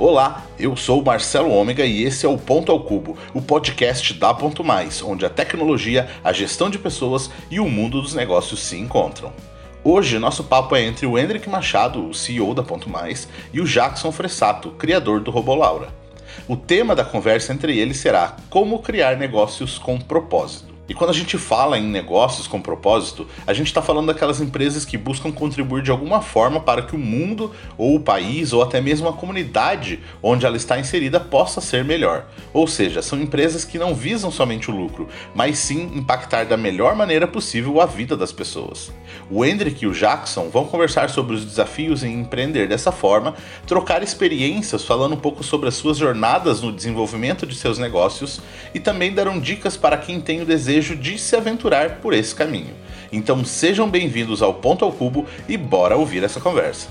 Olá, 0.00 0.44
eu 0.60 0.76
sou 0.76 1.00
o 1.00 1.04
Marcelo 1.04 1.50
Ômega 1.50 1.84
e 1.84 2.04
esse 2.04 2.24
é 2.24 2.28
o 2.28 2.38
Ponto 2.38 2.70
ao 2.70 2.84
Cubo, 2.84 3.18
o 3.34 3.42
podcast 3.42 4.14
da 4.14 4.32
Ponto 4.32 4.62
Mais, 4.62 5.02
onde 5.02 5.26
a 5.26 5.28
tecnologia, 5.28 6.08
a 6.22 6.32
gestão 6.32 6.70
de 6.70 6.78
pessoas 6.78 7.28
e 7.50 7.58
o 7.58 7.68
mundo 7.68 8.00
dos 8.00 8.14
negócios 8.14 8.60
se 8.60 8.78
encontram. 8.78 9.32
Hoje, 9.82 10.16
nosso 10.20 10.44
papo 10.44 10.76
é 10.76 10.84
entre 10.84 11.04
o 11.04 11.18
Hendrik 11.18 11.50
Machado, 11.50 12.08
o 12.08 12.14
CEO 12.14 12.54
da 12.54 12.62
Ponto 12.62 12.88
Mais, 12.88 13.28
e 13.52 13.60
o 13.60 13.66
Jackson 13.66 14.12
Fressato, 14.12 14.70
criador 14.70 15.18
do 15.18 15.32
Robolaura. 15.32 15.88
O 16.46 16.56
tema 16.56 16.94
da 16.94 17.04
conversa 17.04 17.52
entre 17.52 17.76
eles 17.76 17.96
será 17.96 18.36
como 18.48 18.78
criar 18.78 19.16
negócios 19.16 19.78
com 19.78 19.98
propósito. 19.98 20.67
E 20.88 20.94
quando 20.94 21.10
a 21.10 21.14
gente 21.14 21.36
fala 21.36 21.78
em 21.78 21.86
negócios 21.86 22.46
com 22.46 22.62
propósito, 22.62 23.26
a 23.46 23.52
gente 23.52 23.66
está 23.66 23.82
falando 23.82 24.06
daquelas 24.06 24.40
empresas 24.40 24.86
que 24.86 24.96
buscam 24.96 25.30
contribuir 25.30 25.82
de 25.82 25.90
alguma 25.90 26.22
forma 26.22 26.60
para 26.60 26.80
que 26.80 26.96
o 26.96 26.98
mundo, 26.98 27.52
ou 27.76 27.96
o 27.96 28.00
país, 28.00 28.54
ou 28.54 28.62
até 28.62 28.80
mesmo 28.80 29.06
a 29.06 29.12
comunidade 29.12 30.00
onde 30.22 30.46
ela 30.46 30.56
está 30.56 30.78
inserida 30.78 31.20
possa 31.20 31.60
ser 31.60 31.84
melhor. 31.84 32.24
Ou 32.54 32.66
seja, 32.66 33.02
são 33.02 33.20
empresas 33.20 33.66
que 33.66 33.78
não 33.78 33.94
visam 33.94 34.30
somente 34.30 34.70
o 34.70 34.74
lucro, 34.74 35.08
mas 35.34 35.58
sim 35.58 35.90
impactar 35.94 36.44
da 36.44 36.56
melhor 36.56 36.96
maneira 36.96 37.26
possível 37.26 37.82
a 37.82 37.86
vida 37.86 38.16
das 38.16 38.32
pessoas. 38.32 38.90
O 39.30 39.44
Hendrik 39.44 39.84
e 39.84 39.88
o 39.88 39.92
Jackson 39.92 40.48
vão 40.48 40.64
conversar 40.64 41.10
sobre 41.10 41.36
os 41.36 41.44
desafios 41.44 42.02
em 42.02 42.18
empreender 42.18 42.66
dessa 42.66 42.90
forma, 42.90 43.34
trocar 43.66 44.02
experiências 44.02 44.84
falando 44.84 45.14
um 45.14 45.20
pouco 45.20 45.44
sobre 45.44 45.68
as 45.68 45.74
suas 45.74 45.98
jornadas 45.98 46.62
no 46.62 46.72
desenvolvimento 46.72 47.46
de 47.46 47.54
seus 47.54 47.78
negócios 47.78 48.40
e 48.72 48.80
também 48.80 49.12
darão 49.12 49.38
dicas 49.38 49.76
para 49.76 49.98
quem 49.98 50.18
tem 50.18 50.40
o 50.40 50.46
desejo 50.46 50.77
desejo 50.78 50.96
de 50.96 51.18
se 51.18 51.34
aventurar 51.34 52.00
por 52.00 52.14
esse 52.14 52.34
caminho. 52.34 52.74
Então 53.12 53.44
sejam 53.44 53.90
bem-vindos 53.90 54.42
ao 54.42 54.54
Ponto 54.54 54.84
ao 54.84 54.92
Cubo 54.92 55.26
e 55.48 55.56
bora 55.56 55.96
ouvir 55.96 56.22
essa 56.22 56.40
conversa. 56.40 56.88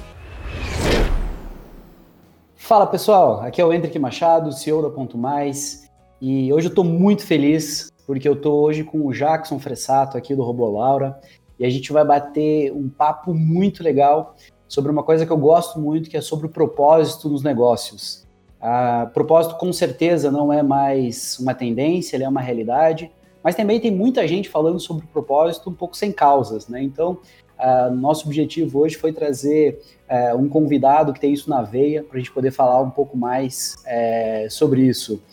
Fala 2.55 2.85
pessoal, 2.85 3.39
aqui 3.41 3.61
é 3.61 3.65
o 3.65 3.71
Hendrik 3.71 3.97
Machado, 3.97 4.51
CEO 4.51 4.81
da 4.81 4.89
Ponto 4.89 5.17
Mais, 5.17 5.89
e 6.21 6.51
hoje 6.51 6.67
eu 6.67 6.69
estou 6.69 6.83
muito 6.83 7.25
feliz 7.25 7.89
porque 8.05 8.27
eu 8.27 8.33
estou 8.33 8.61
hoje 8.61 8.83
com 8.83 9.05
o 9.05 9.13
Jackson 9.13 9.57
Fressato 9.57 10.17
aqui 10.17 10.35
do 10.35 10.43
Robô 10.43 10.69
Laura 10.69 11.17
e 11.57 11.65
a 11.65 11.69
gente 11.69 11.93
vai 11.93 12.03
bater 12.03 12.73
um 12.73 12.89
papo 12.89 13.33
muito 13.33 13.81
legal 13.81 14.35
sobre 14.67 14.91
uma 14.91 15.03
coisa 15.03 15.25
que 15.25 15.31
eu 15.31 15.37
gosto 15.37 15.79
muito, 15.79 16.09
que 16.09 16.17
é 16.17 16.21
sobre 16.21 16.47
o 16.47 16.49
propósito 16.49 17.29
nos 17.29 17.41
negócios. 17.41 18.27
A 18.59 19.09
propósito, 19.13 19.55
com 19.55 19.71
certeza, 19.71 20.29
não 20.29 20.51
é 20.51 20.61
mais 20.61 21.37
uma 21.39 21.53
tendência, 21.53 22.17
ele 22.17 22.25
é 22.25 22.29
uma 22.29 22.41
realidade. 22.41 23.09
Mas 23.47 23.55
também 23.55 23.79
tem 23.79 23.89
muita 23.89 24.27
gente 24.27 24.49
falando 24.49 24.77
sobre 24.77 25.05
o 25.05 25.07
propósito 25.07 25.69
um 25.69 25.73
pouco 25.73 25.95
sem 25.95 26.11
causas, 26.11 26.67
né? 26.67 26.83
Então, 26.83 27.17
uh, 27.57 27.89
nosso 27.95 28.25
objetivo 28.25 28.79
hoje 28.79 28.97
foi 28.97 29.13
trazer 29.13 29.79
uh, 30.09 30.35
um 30.35 30.49
convidado 30.49 31.13
que 31.13 31.19
tem 31.21 31.31
isso 31.31 31.49
na 31.49 31.61
veia 31.61 32.03
para 32.03 32.17
a 32.17 32.19
gente 32.19 32.29
poder 32.29 32.51
falar 32.51 32.81
um 32.81 32.89
pouco 32.89 33.17
mais 33.17 33.77
uh, 33.85 34.51
sobre 34.51 34.81
isso. 34.81 35.23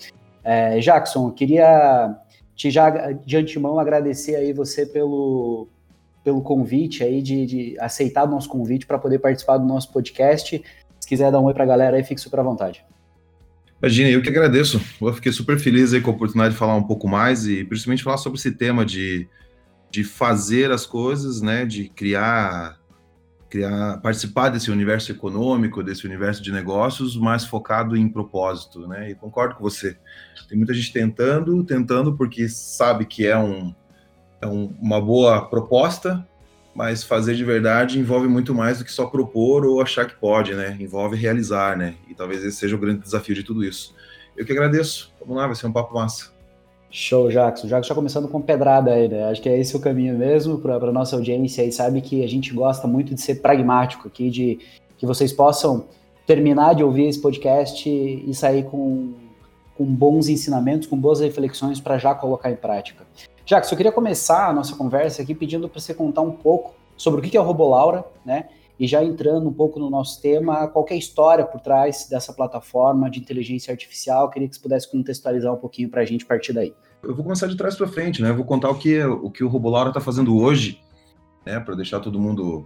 Eh, 0.45 0.79
Jackson, 0.79 1.27
eu 1.27 1.33
queria 1.33 2.17
te 2.55 2.71
já 2.71 3.11
de 3.11 3.37
antemão 3.37 3.81
agradecer 3.81 4.37
aí 4.37 4.53
você 4.53 4.87
pelo, 4.87 5.67
pelo 6.23 6.41
convite 6.41 7.03
aí 7.03 7.21
de, 7.21 7.45
de 7.45 7.77
aceitar 7.81 8.29
o 8.29 8.31
nosso 8.31 8.49
convite 8.49 8.87
para 8.87 8.97
poder 8.97 9.19
participar 9.19 9.57
do 9.57 9.67
nosso 9.67 9.91
podcast. 9.91 10.63
Se 11.01 11.09
quiser 11.09 11.33
dar 11.33 11.41
um 11.41 11.47
oi 11.47 11.53
para 11.53 11.65
a 11.65 11.67
galera 11.67 11.97
aí, 11.97 12.05
fique 12.05 12.21
super 12.21 12.39
à 12.39 12.45
vontade. 12.45 12.85
Imagina, 13.85 14.09
eu 14.09 14.23
que 14.23 14.31
agradeço. 14.31 14.81
Eu 14.99 15.13
fiquei 15.13 15.31
super 15.31 15.59
feliz 15.61 15.93
aí 15.93 16.01
com 16.01 16.11
a 16.11 16.15
oportunidade 16.15 16.55
de 16.55 16.59
falar 16.59 16.75
um 16.75 16.85
pouco 16.85 17.07
mais 17.07 17.47
e 17.47 17.63
principalmente 17.65 18.03
falar 18.03 18.17
sobre 18.17 18.39
esse 18.39 18.51
tema 18.51 18.83
de, 18.83 19.29
de 19.91 20.03
fazer 20.03 20.71
as 20.71 20.87
coisas, 20.87 21.43
né, 21.43 21.67
de 21.67 21.91
criar, 21.91 22.81
criar, 23.51 23.99
participar 23.99 24.49
desse 24.49 24.71
universo 24.71 25.13
econômico, 25.13 25.83
desse 25.83 26.07
universo 26.07 26.43
de 26.43 26.51
negócios, 26.51 27.15
mais 27.15 27.45
focado 27.45 27.95
em 27.95 28.09
propósito, 28.09 28.89
né? 28.89 29.11
E 29.11 29.15
concordo 29.15 29.55
com 29.57 29.63
você. 29.63 29.99
Tem 30.49 30.57
muita 30.57 30.73
gente 30.73 30.91
tentando, 30.91 31.63
tentando 31.63 32.17
porque 32.17 32.49
sabe 32.49 33.05
que 33.05 33.27
é, 33.27 33.37
um, 33.37 33.75
é 34.41 34.47
um, 34.47 34.75
uma 34.81 34.99
boa 34.99 35.45
proposta, 35.45 36.27
mas 36.75 37.05
fazer 37.05 37.35
de 37.35 37.45
verdade 37.45 37.99
envolve 37.99 38.27
muito 38.27 38.55
mais 38.55 38.79
do 38.79 38.85
que 38.85 38.93
só 38.93 39.07
propor 39.07 39.65
ou 39.65 39.81
achar 39.81 40.07
que 40.07 40.15
pode, 40.17 40.55
né? 40.55 40.77
Envolve 40.81 41.17
realizar, 41.17 41.77
né? 41.77 41.95
E 42.09 42.15
talvez 42.15 42.45
esse 42.45 42.57
seja 42.57 42.75
o 42.75 42.79
grande 42.79 43.01
desafio 43.01 43.35
de 43.35 43.45
tudo 43.45 43.65
isso. 43.65 43.95
Eu 44.37 44.45
que 44.45 44.53
agradeço. 44.53 45.13
Vamos 45.21 45.37
lá, 45.37 45.47
vai 45.47 45.55
ser 45.55 45.67
um 45.67 45.73
papo 45.73 45.95
massa. 45.95 46.35
Show, 46.91 47.29
Jackson. 47.29 47.67
Jackson 47.67 47.89
já 47.89 47.95
começando 47.95 48.29
com 48.29 48.41
pedrada 48.41 48.93
aí, 48.93 49.09
né? 49.09 49.25
Acho 49.31 49.43
que 49.43 49.49
é 49.49 49.59
esse 49.59 49.77
o 49.77 49.81
caminho 49.81 50.17
mesmo 50.17 50.59
para 50.59 50.77
a 50.77 50.93
nossa 50.93 51.17
audiência 51.17 51.63
aí. 51.63 51.73
Sabe 51.73 52.01
que 52.01 52.25
a 52.25 52.29
gente 52.29 52.53
gosta 52.53 52.87
muito 52.87 53.15
de 53.15 53.21
ser 53.21 53.37
pragmático 53.37 54.09
aqui, 54.09 54.31
de 54.31 54.59
que 54.97 55.07
vocês 55.07 55.33
possam 55.33 55.87
terminar 56.27 56.75
de 56.75 56.83
ouvir 56.83 57.07
esse 57.09 57.21
podcast 57.21 57.89
e 57.89 58.33
sair 58.35 58.65
com, 58.65 59.13
com 59.77 59.85
bons 59.85 60.29
ensinamentos, 60.29 60.87
com 60.87 60.99
boas 60.99 61.21
reflexões 61.21 61.81
para 61.81 61.99
já 61.99 62.15
colocar 62.15 62.51
em 62.51 62.57
prática. 62.57 63.05
Jackson, 63.45 63.75
eu 63.75 63.77
queria 63.77 63.93
começar 63.93 64.49
a 64.49 64.53
nossa 64.53 64.75
conversa 64.75 65.23
aqui 65.23 65.35
pedindo 65.35 65.69
para 65.69 65.81
você 65.81 65.93
contar 65.93 66.23
um 66.23 66.31
pouco 66.31 66.75
sobre 66.97 67.21
o 67.21 67.23
que 67.23 67.37
é 67.37 67.41
o 67.41 67.45
Robolaura, 67.45 68.05
né? 68.25 68.49
E 68.79 68.87
já 68.87 69.05
entrando 69.05 69.49
um 69.49 69.53
pouco 69.53 69.79
no 69.79 69.89
nosso 69.89 70.21
tema, 70.21 70.67
qualquer 70.67 70.97
história 70.97 71.45
por 71.45 71.61
trás 71.61 72.09
dessa 72.11 72.33
plataforma 72.33 73.09
de 73.09 73.21
inteligência 73.21 73.71
artificial, 73.71 74.29
queria 74.31 74.49
que 74.49 74.57
você 74.57 74.63
pudesse 74.63 74.91
contextualizar 74.91 75.53
um 75.53 75.59
pouquinho 75.59 75.89
para 75.89 76.01
a 76.01 76.05
gente 76.05 76.27
partir 76.27 76.53
daí. 76.53 76.75
Eu 77.03 77.15
vou 77.15 77.23
começar 77.23 77.47
de 77.47 77.57
trás 77.57 77.77
para 77.77 77.87
frente, 77.87 78.23
né? 78.23 78.31
Eu 78.31 78.37
vou 78.37 78.45
contar 78.45 78.71
o 78.71 78.75
que 78.77 79.05
o 79.05 79.31
que 79.31 79.45
o 79.45 79.49
Robolaura 79.49 79.91
está 79.91 80.01
fazendo 80.01 80.37
hoje, 80.37 80.81
né? 81.45 81.61
Para 81.61 81.77
deixar 81.77 82.01
todo 82.01 82.19
mundo 82.19 82.65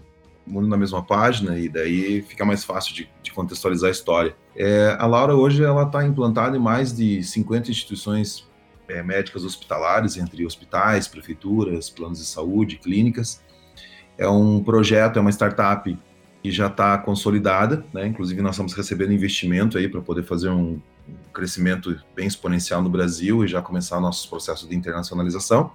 mundo 0.49 0.69
na 0.69 0.77
mesma 0.77 1.03
página 1.03 1.59
e 1.59 1.69
daí 1.69 2.23
fica 2.23 2.45
mais 2.45 2.65
fácil 2.65 2.95
de, 2.95 3.09
de 3.23 3.33
contextualizar 3.33 3.89
a 3.89 3.93
história. 3.93 4.37
É, 4.57 4.97
a 4.99 5.07
Laura 5.07 5.35
hoje 5.35 5.63
ela 5.63 5.85
está 5.85 6.05
implantada 6.05 6.57
em 6.57 6.61
mais 6.61 6.95
de 6.95 7.23
50 7.23 7.71
instituições 7.71 8.49
é, 8.89 9.03
médicas 9.03 9.45
hospitalares, 9.45 10.17
entre 10.17 10.45
hospitais, 10.45 11.07
prefeituras, 11.07 11.91
planos 11.91 12.19
de 12.19 12.25
saúde, 12.25 12.79
clínicas. 12.79 13.43
É 14.17 14.29
um 14.29 14.63
projeto, 14.63 15.19
é 15.19 15.21
uma 15.21 15.31
startup 15.31 15.97
que 16.43 16.51
já 16.51 16.67
está 16.67 16.97
consolidada, 16.99 17.85
né? 17.93 18.07
Inclusive 18.07 18.41
nós 18.41 18.55
estamos 18.55 18.73
recebendo 18.73 19.13
investimento 19.13 19.77
aí 19.77 19.89
para 19.89 20.01
poder 20.01 20.23
fazer 20.25 20.49
um, 20.49 20.81
um 21.09 21.33
crescimento 21.33 22.01
bem 22.17 22.27
exponencial 22.27 22.83
no 22.83 22.89
Brasil 22.89 23.45
e 23.45 23.49
já 23.49 23.61
começar 23.61 24.01
nossos 24.01 24.27
processos 24.27 24.69
de 24.69 24.75
internacionalização. 24.75 25.73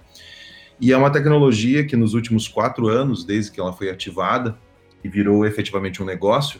E 0.80 0.92
é 0.92 0.96
uma 0.96 1.10
tecnologia 1.10 1.86
que 1.86 1.96
nos 1.96 2.14
últimos 2.14 2.48
quatro 2.48 2.88
anos, 2.88 3.24
desde 3.24 3.52
que 3.52 3.60
ela 3.60 3.72
foi 3.72 3.88
ativada 3.90 4.58
e 5.04 5.08
virou 5.08 5.44
efetivamente 5.44 6.02
um 6.02 6.06
negócio, 6.06 6.58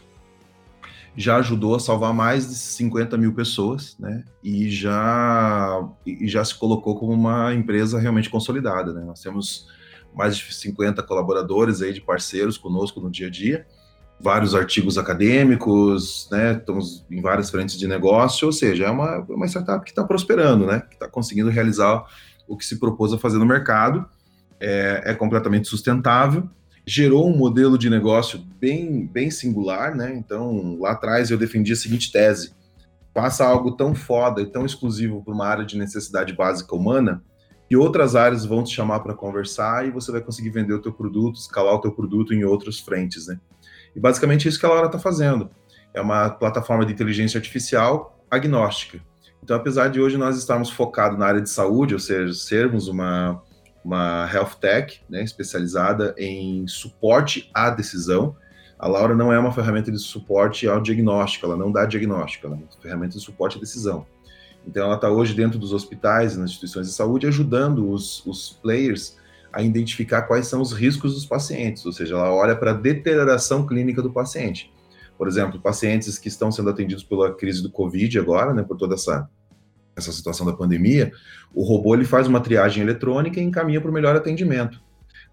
já 1.17 1.37
ajudou 1.37 1.75
a 1.75 1.79
salvar 1.79 2.13
mais 2.13 2.47
de 2.47 2.55
50 2.55 3.17
mil 3.17 3.33
pessoas, 3.33 3.95
né? 3.97 4.23
E 4.43 4.69
já, 4.69 5.87
e 6.05 6.27
já 6.27 6.43
se 6.45 6.53
colocou 6.53 6.95
como 6.99 7.13
uma 7.13 7.53
empresa 7.53 7.99
realmente 7.99 8.29
consolidada, 8.29 8.93
né? 8.93 9.03
Nós 9.03 9.21
temos 9.21 9.67
mais 10.13 10.37
de 10.37 10.53
50 10.53 11.01
colaboradores 11.03 11.81
aí 11.81 11.91
de 11.91 12.01
parceiros 12.01 12.57
conosco 12.57 12.99
no 12.99 13.09
dia 13.09 13.27
a 13.27 13.29
dia, 13.29 13.65
vários 14.19 14.53
artigos 14.53 14.97
acadêmicos, 14.97 16.27
né? 16.29 16.53
Estamos 16.53 17.05
em 17.09 17.21
várias 17.21 17.49
frentes 17.49 17.77
de 17.77 17.87
negócio, 17.87 18.45
ou 18.45 18.51
seja, 18.51 18.85
é 18.85 18.89
uma, 18.89 19.19
uma 19.29 19.47
startup 19.47 19.83
que 19.83 19.91
está 19.91 20.03
prosperando, 20.03 20.67
né? 20.67 20.81
Que 20.81 20.95
está 20.95 21.07
conseguindo 21.07 21.49
realizar 21.49 22.05
o 22.47 22.57
que 22.57 22.65
se 22.65 22.77
propôs 22.77 23.13
a 23.13 23.17
fazer 23.17 23.37
no 23.37 23.45
mercado, 23.45 24.05
é, 24.59 25.01
é 25.05 25.13
completamente 25.13 25.67
sustentável 25.67 26.49
gerou 26.85 27.27
um 27.27 27.35
modelo 27.35 27.77
de 27.77 27.89
negócio 27.89 28.39
bem, 28.59 29.07
bem 29.07 29.31
singular, 29.31 29.95
né? 29.95 30.13
Então, 30.15 30.77
lá 30.79 30.91
atrás 30.91 31.31
eu 31.31 31.37
defendi 31.37 31.73
a 31.73 31.75
seguinte 31.75 32.11
tese: 32.11 32.53
faça 33.13 33.45
algo 33.45 33.71
tão 33.71 33.95
foda 33.95 34.41
e 34.41 34.45
tão 34.45 34.65
exclusivo 34.65 35.23
para 35.23 35.33
uma 35.33 35.47
área 35.47 35.65
de 35.65 35.77
necessidade 35.77 36.33
básica 36.33 36.75
humana 36.75 37.23
que 37.67 37.75
outras 37.75 38.15
áreas 38.15 38.45
vão 38.45 38.63
te 38.63 38.73
chamar 38.73 38.99
para 38.99 39.13
conversar 39.13 39.87
e 39.87 39.91
você 39.91 40.11
vai 40.11 40.21
conseguir 40.21 40.51
vender 40.51 40.73
o 40.73 40.81
teu 40.81 40.93
produto, 40.93 41.37
escalar 41.37 41.73
o 41.73 41.81
teu 41.81 41.91
produto 41.91 42.33
em 42.33 42.43
outras 42.43 42.79
frentes, 42.79 43.27
né? 43.27 43.39
E 43.95 43.99
basicamente 43.99 44.47
é 44.47 44.49
isso 44.49 44.59
que 44.59 44.65
a 44.65 44.69
Laura 44.69 44.85
está 44.85 44.99
fazendo. 44.99 45.49
É 45.93 46.01
uma 46.01 46.29
plataforma 46.29 46.85
de 46.85 46.93
inteligência 46.93 47.37
artificial 47.39 48.19
agnóstica. 48.29 48.99
Então, 49.41 49.55
apesar 49.55 49.87
de 49.87 49.99
hoje 49.99 50.17
nós 50.17 50.37
estarmos 50.37 50.69
focados 50.69 51.17
na 51.17 51.25
área 51.25 51.41
de 51.41 51.49
saúde, 51.49 51.93
ou 51.93 51.99
seja, 51.99 52.33
sermos 52.33 52.87
uma 52.87 53.41
uma 53.85 54.27
health 54.33 54.55
tech, 54.59 54.99
né, 55.07 55.23
especializada 55.23 56.15
em 56.17 56.67
suporte 56.67 57.51
à 57.53 57.69
decisão. 57.69 58.35
A 58.79 58.87
Laura 58.87 59.15
não 59.15 59.31
é 59.31 59.37
uma 59.37 59.51
ferramenta 59.51 59.91
de 59.91 59.99
suporte 59.99 60.67
ao 60.67 60.81
diagnóstico, 60.81 61.45
ela 61.45 61.55
não 61.55 61.71
dá 61.71 61.85
diagnóstico, 61.85 62.47
ela 62.47 62.55
é 62.55 62.57
uma 62.57 62.81
ferramenta 62.81 63.15
de 63.15 63.23
suporte 63.23 63.57
à 63.57 63.59
decisão. 63.59 64.07
Então, 64.67 64.85
ela 64.85 64.95
está 64.95 65.07
hoje 65.11 65.35
dentro 65.35 65.59
dos 65.59 65.71
hospitais 65.71 66.33
e 66.33 66.39
nas 66.39 66.49
instituições 66.49 66.87
de 66.87 66.93
saúde, 66.93 67.27
ajudando 67.27 67.87
os, 67.91 68.25
os 68.25 68.53
players 68.63 69.17
a 69.53 69.61
identificar 69.61 70.23
quais 70.23 70.47
são 70.47 70.59
os 70.61 70.73
riscos 70.73 71.13
dos 71.13 71.25
pacientes, 71.25 71.85
ou 71.85 71.93
seja, 71.93 72.15
ela 72.15 72.33
olha 72.33 72.55
para 72.55 72.71
a 72.71 72.73
deterioração 72.73 73.67
clínica 73.67 74.01
do 74.01 74.11
paciente. 74.11 74.73
Por 75.15 75.27
exemplo, 75.27 75.61
pacientes 75.61 76.17
que 76.17 76.27
estão 76.27 76.51
sendo 76.51 76.71
atendidos 76.71 77.03
pela 77.03 77.33
crise 77.35 77.61
do 77.61 77.69
Covid 77.69 78.17
agora, 78.17 78.51
né, 78.51 78.63
por 78.63 78.75
toda 78.75 78.95
essa 78.95 79.29
essa 79.95 80.11
situação 80.11 80.45
da 80.45 80.53
pandemia, 80.53 81.11
o 81.53 81.63
robô 81.63 81.95
ele 81.95 82.05
faz 82.05 82.27
uma 82.27 82.41
triagem 82.41 82.83
eletrônica 82.83 83.39
e 83.39 83.43
encaminha 83.43 83.79
para 83.79 83.89
o 83.89 83.93
melhor 83.93 84.15
atendimento. 84.15 84.79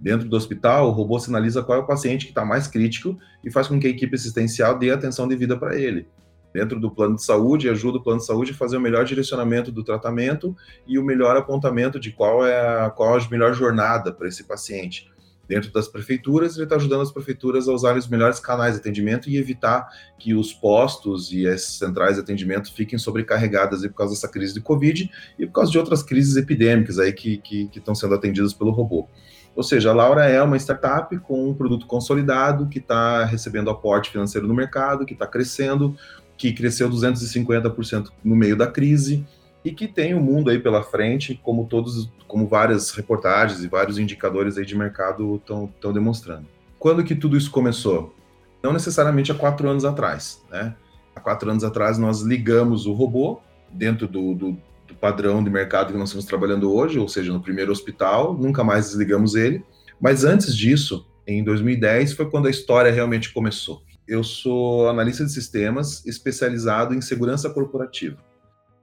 Dentro 0.00 0.28
do 0.28 0.36
hospital, 0.36 0.88
o 0.88 0.90
robô 0.90 1.18
sinaliza 1.18 1.62
qual 1.62 1.78
é 1.78 1.80
o 1.80 1.86
paciente 1.86 2.24
que 2.24 2.32
está 2.32 2.44
mais 2.44 2.66
crítico 2.66 3.16
e 3.44 3.50
faz 3.50 3.68
com 3.68 3.78
que 3.78 3.86
a 3.86 3.90
equipe 3.90 4.14
assistencial 4.14 4.78
dê 4.78 4.90
atenção 4.90 5.28
devida 5.28 5.56
para 5.56 5.78
ele. 5.78 6.06
dentro 6.52 6.78
do 6.78 6.90
plano 6.90 7.16
de 7.16 7.24
saúde, 7.24 7.68
ajuda 7.68 7.96
o 7.96 8.02
plano 8.02 8.20
de 8.20 8.26
saúde 8.26 8.50
a 8.50 8.54
fazer 8.54 8.76
o 8.76 8.80
melhor 8.80 9.06
direcionamento 9.06 9.72
do 9.72 9.82
tratamento 9.82 10.54
e 10.86 10.98
o 10.98 11.02
melhor 11.02 11.34
apontamento 11.34 11.98
de 11.98 12.12
qual 12.12 12.44
é 12.46 12.84
a, 12.84 12.90
qual 12.90 13.18
é 13.18 13.22
a 13.22 13.30
melhor 13.30 13.54
jornada 13.54 14.12
para 14.12 14.28
esse 14.28 14.44
paciente. 14.44 15.10
Dentro 15.52 15.70
das 15.70 15.86
prefeituras, 15.86 16.56
ele 16.56 16.64
está 16.64 16.76
ajudando 16.76 17.02
as 17.02 17.12
prefeituras 17.12 17.68
a 17.68 17.74
usarem 17.74 17.98
os 17.98 18.08
melhores 18.08 18.40
canais 18.40 18.72
de 18.72 18.80
atendimento 18.80 19.28
e 19.28 19.36
evitar 19.36 19.86
que 20.18 20.32
os 20.32 20.50
postos 20.50 21.30
e 21.30 21.46
as 21.46 21.62
centrais 21.62 22.14
de 22.14 22.22
atendimento 22.22 22.72
fiquem 22.72 22.98
sobrecarregadas 22.98 23.82
por 23.82 23.92
causa 23.92 24.14
dessa 24.14 24.28
crise 24.28 24.54
de 24.54 24.62
Covid 24.62 25.10
e 25.38 25.44
por 25.44 25.52
causa 25.52 25.70
de 25.70 25.76
outras 25.76 26.02
crises 26.02 26.36
epidêmicas 26.36 26.98
aí 26.98 27.12
que 27.12 27.68
estão 27.76 27.94
sendo 27.94 28.14
atendidas 28.14 28.54
pelo 28.54 28.70
robô. 28.70 29.06
Ou 29.54 29.62
seja, 29.62 29.90
a 29.90 29.92
Laura 29.92 30.24
é 30.24 30.42
uma 30.42 30.56
startup 30.56 31.14
com 31.18 31.50
um 31.50 31.52
produto 31.52 31.86
consolidado 31.86 32.66
que 32.66 32.78
está 32.78 33.26
recebendo 33.26 33.68
aporte 33.68 34.10
financeiro 34.10 34.48
no 34.48 34.54
mercado, 34.54 35.04
que 35.04 35.12
está 35.12 35.26
crescendo, 35.26 35.94
que 36.34 36.54
cresceu 36.54 36.88
250% 36.88 38.08
no 38.24 38.34
meio 38.34 38.56
da 38.56 38.66
crise 38.66 39.22
e 39.64 39.70
que 39.70 39.86
tem 39.86 40.14
o 40.14 40.18
um 40.18 40.22
mundo 40.22 40.50
aí 40.50 40.58
pela 40.58 40.82
frente, 40.82 41.38
como 41.42 41.66
todos, 41.66 42.10
como 42.26 42.46
várias 42.46 42.90
reportagens 42.90 43.62
e 43.62 43.68
vários 43.68 43.98
indicadores 43.98 44.58
aí 44.58 44.64
de 44.64 44.76
mercado 44.76 45.36
estão 45.36 45.92
demonstrando. 45.92 46.46
Quando 46.78 47.04
que 47.04 47.14
tudo 47.14 47.36
isso 47.36 47.50
começou? 47.50 48.14
Não 48.62 48.72
necessariamente 48.72 49.30
há 49.30 49.34
quatro 49.34 49.68
anos 49.68 49.84
atrás, 49.84 50.42
né? 50.50 50.74
Há 51.14 51.20
quatro 51.20 51.50
anos 51.50 51.62
atrás 51.62 51.98
nós 51.98 52.22
ligamos 52.22 52.86
o 52.86 52.92
robô 52.92 53.40
dentro 53.70 54.08
do, 54.08 54.34
do, 54.34 54.56
do 54.88 54.94
padrão 54.94 55.42
de 55.42 55.50
mercado 55.50 55.92
que 55.92 55.98
nós 55.98 56.08
estamos 56.08 56.24
trabalhando 56.24 56.72
hoje, 56.72 56.98
ou 56.98 57.08
seja, 57.08 57.32
no 57.32 57.40
primeiro 57.40 57.70
hospital, 57.70 58.34
nunca 58.34 58.64
mais 58.64 58.86
desligamos 58.86 59.34
ele. 59.34 59.64
Mas 60.00 60.24
antes 60.24 60.56
disso, 60.56 61.06
em 61.26 61.44
2010, 61.44 62.14
foi 62.14 62.28
quando 62.30 62.46
a 62.46 62.50
história 62.50 62.90
realmente 62.90 63.32
começou 63.32 63.82
eu 64.06 64.24
sou 64.24 64.88
analista 64.88 65.24
de 65.24 65.32
sistemas 65.32 66.04
especializado 66.04 66.94
em 66.94 67.00
segurança 67.00 67.48
corporativa. 67.48 68.18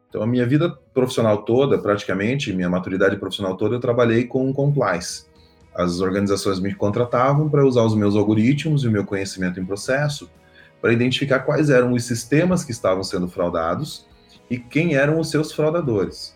Então, 0.09 0.23
a 0.23 0.27
minha 0.27 0.45
vida 0.45 0.75
profissional 0.93 1.43
toda, 1.43 1.77
praticamente, 1.77 2.51
minha 2.51 2.69
maturidade 2.69 3.15
profissional 3.17 3.55
toda, 3.55 3.75
eu 3.75 3.79
trabalhei 3.79 4.25
com 4.25 4.51
compliance. 4.51 5.25
As 5.73 6.01
organizações 6.01 6.59
me 6.59 6.73
contratavam 6.73 7.47
para 7.47 7.63
usar 7.63 7.83
os 7.83 7.95
meus 7.95 8.15
algoritmos 8.15 8.83
e 8.83 8.87
o 8.87 8.91
meu 8.91 9.05
conhecimento 9.05 9.59
em 9.59 9.65
processo 9.65 10.29
para 10.81 10.91
identificar 10.91 11.41
quais 11.41 11.69
eram 11.69 11.93
os 11.93 12.05
sistemas 12.05 12.63
que 12.63 12.71
estavam 12.71 13.03
sendo 13.03 13.27
fraudados 13.27 14.07
e 14.49 14.57
quem 14.57 14.95
eram 14.95 15.19
os 15.19 15.29
seus 15.29 15.51
fraudadores. 15.51 16.35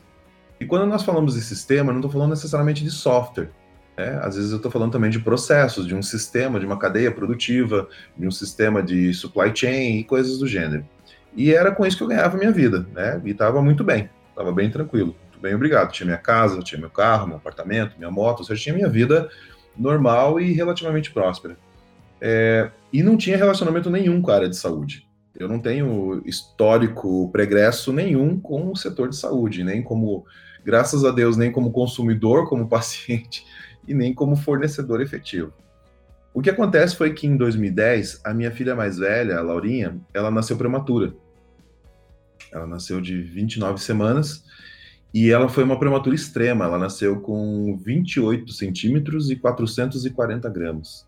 E 0.59 0.65
quando 0.65 0.85
nós 0.85 1.03
falamos 1.03 1.33
de 1.33 1.41
sistema, 1.41 1.91
não 1.91 1.99
estou 1.99 2.11
falando 2.11 2.29
necessariamente 2.29 2.83
de 2.83 2.91
software. 2.91 3.49
É, 3.97 4.19
às 4.21 4.35
vezes 4.35 4.51
eu 4.51 4.57
estou 4.57 4.71
falando 4.71 4.91
também 4.91 5.09
de 5.09 5.19
processos, 5.19 5.85
de 5.85 5.95
um 5.95 6.01
sistema, 6.01 6.59
de 6.59 6.65
uma 6.65 6.77
cadeia 6.77 7.11
produtiva, 7.11 7.87
de 8.17 8.27
um 8.27 8.31
sistema 8.31 8.81
de 8.81 9.13
supply 9.13 9.51
chain 9.53 9.99
e 9.99 10.03
coisas 10.03 10.37
do 10.37 10.47
gênero. 10.47 10.85
E 11.35 11.53
era 11.53 11.71
com 11.71 11.85
isso 11.85 11.97
que 11.97 12.03
eu 12.03 12.07
ganhava 12.07 12.37
minha 12.37 12.51
vida, 12.51 12.85
né? 12.93 13.21
E 13.23 13.31
estava 13.31 13.61
muito 13.61 13.83
bem, 13.83 14.09
estava 14.29 14.51
bem 14.51 14.69
tranquilo, 14.69 15.15
muito 15.23 15.39
bem, 15.41 15.55
obrigado. 15.55 15.91
Tinha 15.91 16.05
minha 16.05 16.17
casa, 16.17 16.61
tinha 16.61 16.79
meu 16.79 16.89
carro, 16.89 17.27
meu 17.27 17.37
apartamento, 17.37 17.97
minha 17.97 18.11
moto, 18.11 18.39
ou 18.39 18.45
seja, 18.45 18.61
tinha 18.61 18.75
minha 18.75 18.89
vida 18.89 19.29
normal 19.77 20.39
e 20.39 20.53
relativamente 20.53 21.11
próspera. 21.11 21.57
É, 22.21 22.69
e 22.91 23.03
não 23.03 23.17
tinha 23.17 23.35
relacionamento 23.35 23.89
nenhum 23.89 24.21
com 24.21 24.31
a 24.31 24.35
área 24.35 24.49
de 24.49 24.55
saúde. 24.55 25.07
Eu 25.37 25.47
não 25.47 25.59
tenho 25.59 26.21
histórico 26.25 27.29
pregresso 27.31 27.91
nenhum 27.91 28.39
com 28.39 28.71
o 28.71 28.75
setor 28.75 29.09
de 29.09 29.15
saúde, 29.15 29.63
nem 29.63 29.81
como, 29.81 30.25
graças 30.63 31.03
a 31.03 31.11
Deus, 31.11 31.35
nem 31.35 31.51
como 31.51 31.71
consumidor, 31.71 32.47
como 32.47 32.69
paciente, 32.69 33.45
e 33.87 33.93
nem 33.93 34.13
como 34.13 34.35
fornecedor 34.35 35.01
efetivo. 35.01 35.51
O 36.33 36.41
que 36.41 36.49
acontece 36.49 36.95
foi 36.95 37.13
que 37.13 37.27
em 37.27 37.35
2010, 37.35 38.21
a 38.23 38.33
minha 38.33 38.51
filha 38.51 38.75
mais 38.75 38.97
velha, 38.97 39.37
a 39.37 39.41
Laurinha, 39.41 39.99
ela 40.13 40.31
nasceu 40.31 40.57
prematura. 40.57 41.13
Ela 42.53 42.67
nasceu 42.67 43.01
de 43.01 43.21
29 43.21 43.81
semanas 43.81 44.43
e 45.13 45.31
ela 45.31 45.49
foi 45.49 45.63
uma 45.63 45.79
prematura 45.79 46.15
extrema. 46.15 46.65
Ela 46.65 46.77
nasceu 46.77 47.19
com 47.19 47.75
28 47.77 48.51
centímetros 48.53 49.29
e 49.31 49.35
440 49.35 50.49
gramas. 50.49 51.05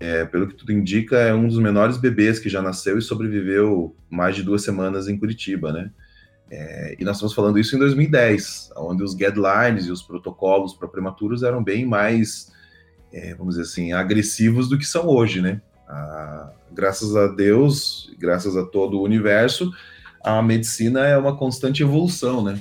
É, 0.00 0.24
pelo 0.24 0.48
que 0.48 0.54
tudo 0.54 0.72
indica, 0.72 1.16
é 1.16 1.32
um 1.32 1.46
dos 1.46 1.58
menores 1.58 1.96
bebês 1.96 2.40
que 2.40 2.48
já 2.48 2.60
nasceu 2.60 2.98
e 2.98 3.02
sobreviveu 3.02 3.94
mais 4.10 4.34
de 4.34 4.42
duas 4.42 4.62
semanas 4.62 5.06
em 5.06 5.16
Curitiba, 5.16 5.72
né? 5.72 5.90
É, 6.50 6.96
e 6.98 7.04
nós 7.04 7.16
estamos 7.16 7.32
falando 7.32 7.58
isso 7.58 7.76
em 7.76 7.78
2010, 7.78 8.72
onde 8.76 9.02
os 9.02 9.14
guidelines 9.14 9.86
e 9.86 9.92
os 9.92 10.02
protocolos 10.02 10.74
para 10.74 10.88
prematuros 10.88 11.42
eram 11.42 11.62
bem 11.62 11.86
mais, 11.86 12.52
é, 13.12 13.34
vamos 13.34 13.54
dizer 13.54 13.68
assim, 13.68 13.92
agressivos 13.92 14.68
do 14.68 14.76
que 14.76 14.84
são 14.84 15.06
hoje, 15.06 15.40
né? 15.40 15.62
graças 16.72 17.14
a 17.14 17.26
Deus, 17.26 18.10
graças 18.18 18.56
a 18.56 18.64
todo 18.64 18.98
o 18.98 19.04
universo, 19.04 19.70
a 20.22 20.42
medicina 20.42 21.06
é 21.06 21.16
uma 21.16 21.36
constante 21.36 21.82
evolução, 21.82 22.42
né? 22.42 22.60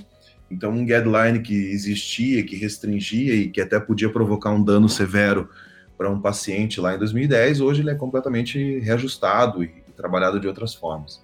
Então, 0.49 0.71
um 0.71 0.85
guideline 0.85 1.41
que 1.41 1.53
existia, 1.53 2.43
que 2.43 2.55
restringia 2.57 3.33
e 3.33 3.49
que 3.49 3.61
até 3.61 3.79
podia 3.79 4.11
provocar 4.11 4.51
um 4.51 4.61
dano 4.61 4.89
severo 4.89 5.49
para 5.97 6.09
um 6.09 6.19
paciente 6.19 6.81
lá 6.81 6.95
em 6.95 6.99
2010, 6.99 7.61
hoje 7.61 7.81
ele 7.81 7.91
é 7.91 7.95
completamente 7.95 8.79
reajustado 8.79 9.63
e, 9.63 9.81
trabalhado 9.95 10.39
de 10.39 10.47
outras 10.47 10.73
formas. 10.73 11.23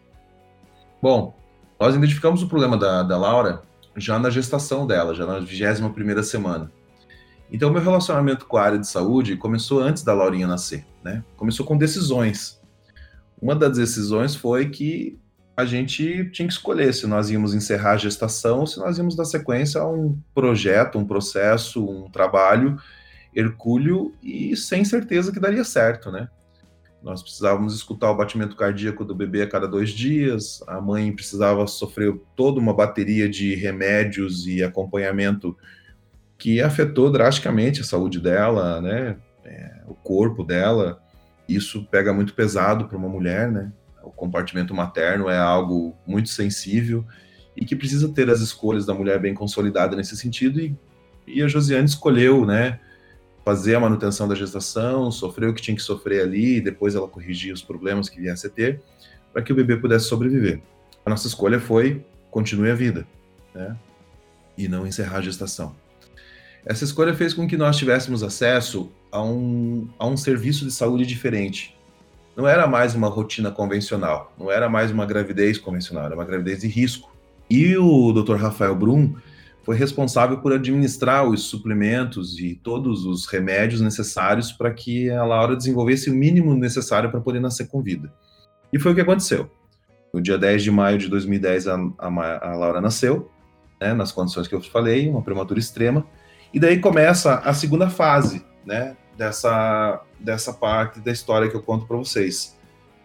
Bom, 1.02 1.36
nós 1.80 1.96
identificamos 1.96 2.44
o 2.44 2.48
problema 2.48 2.78
da, 2.78 3.02
da 3.02 3.18
Laura 3.18 3.64
já 3.96 4.20
na 4.20 4.30
gestação 4.30 4.86
dela, 4.86 5.16
já 5.16 5.26
na 5.26 5.40
21 5.40 5.92
primeira 5.92 6.22
semana. 6.22 6.72
Então, 7.52 7.72
meu 7.72 7.82
relacionamento 7.82 8.46
com 8.46 8.58
a 8.58 8.62
área 8.62 8.78
de 8.78 8.88
saúde 8.88 9.36
começou 9.36 9.82
antes 9.82 10.04
da 10.04 10.14
Laurinha 10.14 10.46
nascer, 10.46 10.86
né? 11.04 11.24
Começou 11.36 11.66
com 11.66 11.78
decisões. 11.78 12.62
Uma 13.42 13.56
das 13.56 13.78
decisões 13.78 14.36
foi 14.36 14.70
que 14.70 15.18
a 15.58 15.66
gente 15.66 16.30
tinha 16.30 16.48
que 16.48 16.54
escolher 16.54 16.94
se 16.94 17.08
nós 17.08 17.32
íamos 17.32 17.56
encerrar 17.56 17.94
a 17.94 17.98
gestação 17.98 18.68
se 18.68 18.78
nós 18.78 19.00
íamos 19.00 19.16
dar 19.16 19.26
sequência 19.26 19.82
a 19.82 19.90
um 19.90 20.16
projeto, 20.34 21.00
um 21.00 21.06
processo, 21.06 21.84
um 21.84 22.12
trabalho 22.12 22.80
hercúleo 23.36 24.14
e 24.22 24.56
sem 24.56 24.86
certeza 24.86 25.32
que 25.32 25.40
daria 25.40 25.64
certo, 25.64 26.12
né? 26.12 26.30
Nós 27.02 27.22
precisávamos 27.22 27.76
escutar 27.76 28.12
o 28.12 28.18
batimento 28.18 28.56
cardíaco 28.56 29.06
do 29.06 29.16
bebê 29.16 29.44
a 29.44 29.50
cada 29.50 29.68
dois 29.68 29.92
dias, 29.92 30.64
a 30.68 30.82
mãe 30.82 31.14
precisava 31.14 31.66
sofrer 31.68 32.14
toda 32.36 32.60
uma 32.60 32.74
bateria 32.74 33.30
de 33.30 33.56
remédios 33.56 34.48
e 34.48 34.64
acompanhamento 34.64 35.56
que 36.38 36.62
afetou 36.62 37.12
drasticamente 37.12 37.82
a 37.82 37.84
saúde 37.84 38.20
dela, 38.20 38.82
né? 38.82 39.18
É, 39.44 39.82
o 39.88 39.94
corpo 39.94 40.44
dela. 40.44 41.02
Isso 41.48 41.86
pega 41.86 42.12
muito 42.12 42.34
pesado 42.34 42.88
para 42.88 42.98
uma 42.98 43.08
mulher, 43.08 43.52
né? 43.52 43.72
Compartimento 44.18 44.76
materno 44.76 45.30
é 45.30 45.38
algo 45.38 45.96
muito 46.06 46.28
sensível 46.28 47.06
e 47.56 47.64
que 47.64 47.76
precisa 47.76 48.10
ter 48.10 48.30
as 48.30 48.42
escolhas 48.42 48.86
da 48.86 48.94
mulher 48.94 49.18
bem 49.20 49.34
consolidada 49.34 49.96
nesse 49.96 50.18
sentido. 50.18 50.60
E, 50.60 50.76
e 51.26 51.42
a 51.42 51.48
Josiane 51.48 51.86
escolheu, 51.86 52.46
né? 52.46 52.80
fazer 53.48 53.76
a 53.76 53.80
manutenção 53.80 54.28
da 54.28 54.36
gestação, 54.36 55.10
sofrer 55.10 55.48
o 55.48 55.54
que 55.54 55.62
tinha 55.62 55.74
que 55.74 55.82
sofrer 55.82 56.22
ali, 56.22 56.58
e 56.58 56.62
depois 56.62 56.96
ela 56.96 57.08
corrigir 57.08 57.54
os 57.54 57.62
problemas 57.62 58.10
que 58.10 58.20
viesse 58.20 58.46
a 58.46 58.50
ter, 58.50 58.82
para 59.32 59.42
que 59.42 59.54
o 59.54 59.56
bebê 59.56 59.78
pudesse 59.78 60.04
sobreviver. 60.04 60.62
A 61.06 61.10
nossa 61.10 61.28
escolha 61.28 61.58
foi 61.58 62.06
continue 62.30 62.70
a 62.70 62.76
vida, 62.76 63.08
né? 63.56 63.78
E 64.58 64.68
não 64.68 64.86
encerrar 64.86 65.20
a 65.20 65.22
gestação. 65.22 65.74
Essa 66.66 66.84
escolha 66.84 67.14
fez 67.14 67.34
com 67.34 67.48
que 67.48 67.56
nós 67.56 67.78
tivéssemos 67.78 68.22
acesso 68.22 68.92
a 69.10 69.24
um, 69.24 69.88
a 69.98 70.06
um 70.06 70.18
serviço 70.18 70.66
de 70.66 70.72
saúde 70.74 71.06
diferente. 71.06 71.77
Não 72.38 72.48
era 72.48 72.68
mais 72.68 72.94
uma 72.94 73.08
rotina 73.08 73.50
convencional, 73.50 74.32
não 74.38 74.52
era 74.52 74.70
mais 74.70 74.92
uma 74.92 75.08
gravidez 75.08 75.58
convencional, 75.58 76.06
era 76.06 76.14
uma 76.14 76.24
gravidez 76.24 76.62
de 76.62 76.68
risco. 76.68 77.12
E 77.50 77.76
o 77.76 78.14
Dr. 78.14 78.36
Rafael 78.36 78.76
Brum 78.76 79.16
foi 79.64 79.76
responsável 79.76 80.38
por 80.38 80.54
administrar 80.54 81.28
os 81.28 81.46
suplementos 81.46 82.40
e 82.40 82.54
todos 82.54 83.08
os 83.08 83.26
remédios 83.26 83.82
necessários 83.82 84.52
para 84.52 84.72
que 84.72 85.10
a 85.10 85.24
Laura 85.26 85.56
desenvolvesse 85.56 86.12
o 86.12 86.14
mínimo 86.14 86.54
necessário 86.54 87.10
para 87.10 87.20
poder 87.20 87.40
nascer 87.40 87.70
com 87.70 87.82
vida. 87.82 88.14
E 88.72 88.78
foi 88.78 88.92
o 88.92 88.96
que 88.96 89.02
aconteceu. 89.02 89.50
No 90.14 90.22
dia 90.22 90.38
10 90.38 90.62
de 90.62 90.70
maio 90.70 91.00
de 91.00 91.08
2010, 91.08 91.68
a, 91.68 91.76
a, 91.98 92.52
a 92.52 92.56
Laura 92.56 92.80
nasceu, 92.80 93.32
né, 93.82 93.96
nas 93.96 94.12
condições 94.12 94.48
que 94.48 94.54
eu 94.54 94.62
falei, 94.62 95.10
uma 95.10 95.24
prematura 95.24 95.60
extrema, 95.60 96.06
e 96.54 96.60
daí 96.60 96.80
começa 96.80 97.40
a 97.40 97.52
segunda 97.52 97.90
fase 97.90 98.46
né, 98.64 98.96
dessa, 99.18 100.02
dessa 100.20 100.54
parte 100.54 101.00
da 101.00 101.12
história 101.12 101.50
que 101.50 101.56
eu 101.56 101.64
conto 101.64 101.86
para 101.86 101.98
vocês, 101.98 102.58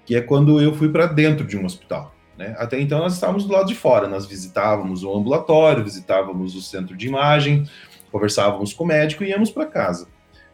que 0.04 0.14
é 0.14 0.20
quando 0.20 0.60
eu 0.60 0.74
fui 0.74 0.88
para 0.88 1.06
dentro 1.06 1.46
de 1.46 1.56
um 1.56 1.64
hospital. 1.64 2.14
Né? 2.36 2.54
Até 2.58 2.80
então 2.80 2.98
nós 2.98 3.14
estávamos 3.14 3.44
do 3.44 3.52
lado 3.52 3.66
de 3.66 3.74
fora, 3.74 4.06
nós 4.06 4.26
visitávamos 4.26 5.02
o 5.02 5.14
ambulatório, 5.14 5.82
visitávamos 5.82 6.54
o 6.54 6.62
centro 6.62 6.96
de 6.96 7.06
imagem, 7.06 7.68
conversávamos 8.10 8.72
com 8.72 8.84
o 8.84 8.86
médico 8.86 9.24
e 9.24 9.30
íamos 9.30 9.50
para 9.50 9.66
casa. 9.66 10.06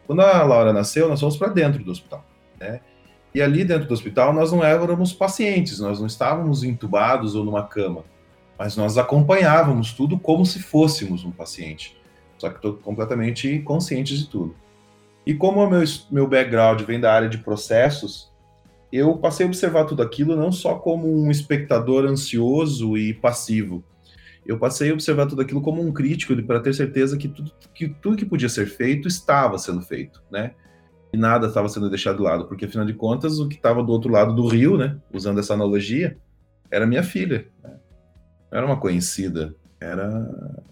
Quando 0.07 0.21
a 0.21 0.43
Laura 0.43 0.73
nasceu, 0.73 1.07
nós 1.09 1.19
fomos 1.19 1.37
para 1.37 1.49
dentro 1.49 1.83
do 1.83 1.91
hospital. 1.91 2.25
Né? 2.59 2.79
E 3.33 3.41
ali 3.41 3.63
dentro 3.63 3.87
do 3.87 3.93
hospital 3.93 4.33
nós 4.33 4.51
não 4.51 4.63
éramos 4.63 5.13
pacientes, 5.13 5.79
nós 5.79 5.99
não 5.99 6.07
estávamos 6.07 6.63
entubados 6.63 7.35
ou 7.35 7.43
numa 7.43 7.63
cama, 7.63 8.03
mas 8.57 8.75
nós 8.75 8.97
acompanhávamos 8.97 9.93
tudo 9.93 10.17
como 10.17 10.45
se 10.45 10.59
fôssemos 10.59 11.23
um 11.23 11.31
paciente, 11.31 11.97
só 12.37 12.49
que 12.49 12.55
estou 12.55 12.73
completamente 12.73 13.59
consciente 13.59 14.17
de 14.17 14.27
tudo. 14.27 14.55
E 15.25 15.33
como 15.33 15.63
o 15.63 15.69
meu, 15.69 15.83
meu 16.11 16.27
background 16.27 16.81
vem 16.81 16.99
da 16.99 17.13
área 17.13 17.29
de 17.29 17.37
processos, 17.37 18.31
eu 18.91 19.15
passei 19.17 19.45
a 19.45 19.47
observar 19.47 19.85
tudo 19.85 20.01
aquilo 20.01 20.35
não 20.35 20.51
só 20.51 20.75
como 20.75 21.07
um 21.07 21.29
espectador 21.29 22.05
ansioso 22.05 22.97
e 22.97 23.13
passivo. 23.13 23.83
Eu 24.45 24.57
passei 24.57 24.89
a 24.89 24.93
observar 24.93 25.27
tudo 25.27 25.41
aquilo 25.41 25.61
como 25.61 25.81
um 25.81 25.91
crítico 25.91 26.35
para 26.43 26.59
ter 26.59 26.73
certeza 26.73 27.17
que 27.17 27.27
tudo, 27.27 27.51
que 27.73 27.87
tudo 27.87 28.17
que 28.17 28.25
podia 28.25 28.49
ser 28.49 28.65
feito 28.65 29.07
estava 29.07 29.59
sendo 29.59 29.81
feito, 29.81 30.23
né? 30.31 30.51
E 31.13 31.17
nada 31.17 31.47
estava 31.47 31.69
sendo 31.69 31.89
deixado 31.89 32.17
de 32.17 32.23
lado, 32.23 32.45
porque 32.45 32.65
afinal 32.65 32.85
de 32.85 32.93
contas 32.93 33.39
o 33.39 33.47
que 33.47 33.55
estava 33.55 33.83
do 33.83 33.91
outro 33.91 34.11
lado 34.11 34.33
do 34.33 34.47
rio, 34.47 34.77
né? 34.77 34.97
Usando 35.13 35.39
essa 35.39 35.53
analogia, 35.53 36.17
era 36.71 36.87
minha 36.87 37.03
filha. 37.03 37.47
Né? 37.63 37.75
Era 38.51 38.65
uma 38.65 38.79
conhecida, 38.79 39.55
era 39.79 40.27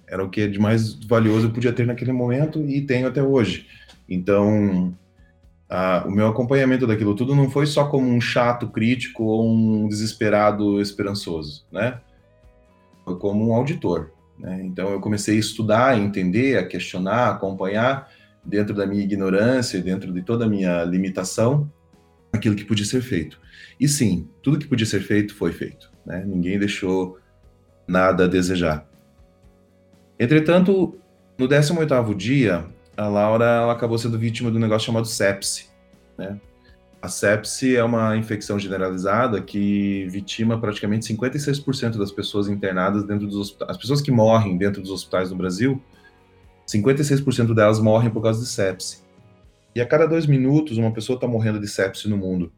era 0.08 0.24
o 0.24 0.30
que 0.30 0.48
de 0.48 0.58
mais 0.58 0.94
valioso 1.06 1.48
eu 1.48 1.52
podia 1.52 1.74
ter 1.74 1.86
naquele 1.86 2.14
momento 2.14 2.62
e 2.62 2.82
tenho 2.82 3.08
até 3.08 3.22
hoje. 3.22 3.68
Então, 4.08 4.96
o 6.06 6.12
meu 6.12 6.28
acompanhamento 6.28 6.88
daquilo 6.88 7.16
tudo 7.16 7.36
não 7.36 7.50
foi 7.50 7.66
só 7.66 7.88
como 7.88 8.08
um 8.08 8.22
chato 8.22 8.68
crítico 8.68 9.24
ou 9.24 9.50
um 9.50 9.88
desesperado 9.88 10.82
esperançoso, 10.82 11.66
né? 11.72 12.00
Foi 13.04 13.18
como 13.18 13.50
um 13.50 13.54
auditor. 13.54 14.12
Né? 14.38 14.62
Então, 14.64 14.90
eu 14.90 15.00
comecei 15.00 15.36
a 15.36 15.40
estudar, 15.40 15.90
a 15.90 15.98
entender, 15.98 16.58
a 16.58 16.66
questionar, 16.66 17.28
a 17.28 17.32
acompanhar, 17.32 18.10
dentro 18.44 18.74
da 18.74 18.86
minha 18.86 19.04
ignorância, 19.04 19.82
dentro 19.82 20.14
de 20.14 20.22
toda 20.22 20.46
a 20.46 20.50
minha 20.50 20.84
limitação, 20.84 21.70
aquilo 22.32 22.56
que 22.56 22.64
podia 22.64 22.86
ser 22.86 23.02
feito. 23.02 23.40
E 23.80 23.88
sim, 23.88 24.28
tudo 24.42 24.60
que 24.60 24.68
podia 24.68 24.86
ser 24.86 25.02
feito 25.02 25.36
foi 25.36 25.52
feito. 25.52 25.92
Né? 26.06 26.24
Ninguém 26.26 26.58
deixou 26.58 27.18
nada 27.88 28.26
a 28.26 28.28
desejar. 28.28 28.88
Entretanto, 30.20 30.98
no 31.38 31.48
18º 31.48 32.16
dia, 32.16 32.66
a 32.98 33.08
Laura 33.08 33.46
ela 33.46 33.74
acabou 33.74 33.98
sendo 33.98 34.18
vítima 34.18 34.50
de 34.50 34.58
um 34.58 34.60
negócio 34.60 34.88
chamado 34.88 35.06
sepse. 35.06 35.70
Né? 36.18 36.40
A 37.00 37.08
sepse 37.08 37.76
é 37.76 37.84
uma 37.84 38.18
infecção 38.18 38.58
generalizada 38.58 39.40
que 39.40 40.08
vitima 40.10 40.60
praticamente 40.60 41.14
56% 41.14 41.98
das 41.98 42.12
pessoas 42.12 42.50
internadas 42.50 43.04
dentro 43.04 43.28
dos 43.28 43.38
hospitais. 43.38 43.70
As 43.72 43.78
pessoas 43.78 44.02
que 44.02 44.10
morrem 44.10 44.58
dentro 44.58 44.82
dos 44.82 44.90
hospitais 44.90 45.30
no 45.30 45.38
Brasil, 45.38 45.82
56% 46.68 47.54
delas 47.54 47.80
morrem 47.80 48.10
por 48.10 48.24
causa 48.24 48.42
de 48.42 48.48
sepse. 48.48 49.06
E 49.76 49.80
a 49.80 49.86
cada 49.86 50.08
dois 50.08 50.26
minutos, 50.26 50.80
uma 50.80 50.92
pessoa 50.92 51.16
está 51.16 51.28
morrendo 51.28 51.60
de 51.60 51.68
sepse 51.68 52.10
no 52.10 52.18
mundo. 52.18 52.52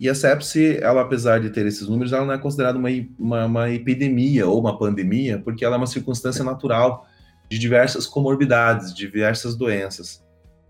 E 0.00 0.08
a 0.08 0.14
sepse, 0.14 0.76
ela, 0.82 1.02
apesar 1.02 1.40
de 1.40 1.50
ter 1.50 1.66
esses 1.66 1.88
números, 1.88 2.12
ela 2.12 2.24
não 2.24 2.32
é 2.32 2.38
considerada 2.38 2.76
uma, 2.76 2.88
uma, 3.18 3.46
uma 3.46 3.70
epidemia 3.70 4.46
ou 4.46 4.60
uma 4.60 4.76
pandemia, 4.76 5.38
porque 5.38 5.64
ela 5.64 5.76
é 5.76 5.78
uma 5.78 5.86
circunstância 5.86 6.44
natural 6.44 7.07
de 7.48 7.58
diversas 7.58 8.06
comorbidades, 8.06 8.94
de 8.94 9.06
diversas 9.06 9.56
doenças. 9.56 10.24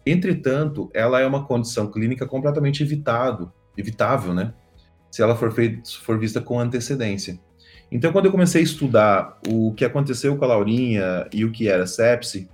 Entretanto, 0.06 0.90
ela 0.94 1.20
é 1.20 1.26
uma 1.26 1.44
condição 1.44 1.90
clínica 1.90 2.26
completamente 2.26 2.82
evitado, 2.82 3.52
evitável, 3.76 4.32
né? 4.32 4.54
Se 5.11 5.23
ela 5.23 5.37
for, 5.37 5.52
feito, 5.52 6.00
for 6.00 6.18
vista 6.18 6.40
com 6.40 6.58
antecedência. 6.58 7.38
Então, 7.90 8.12
quando 8.12 8.26
eu 8.26 8.32
comecei 8.32 8.61
a 8.61 8.64
estudar 8.64 9.38
o 9.49 9.73
que 9.75 9.85
aconteceu 9.85 10.37
com 10.37 10.44
a 10.44 10.49
Laurinha 10.49 11.26
e 11.32 11.44
o 11.44 11.50
que 11.50 11.68
era 11.68 11.87
sepse, 11.87 12.49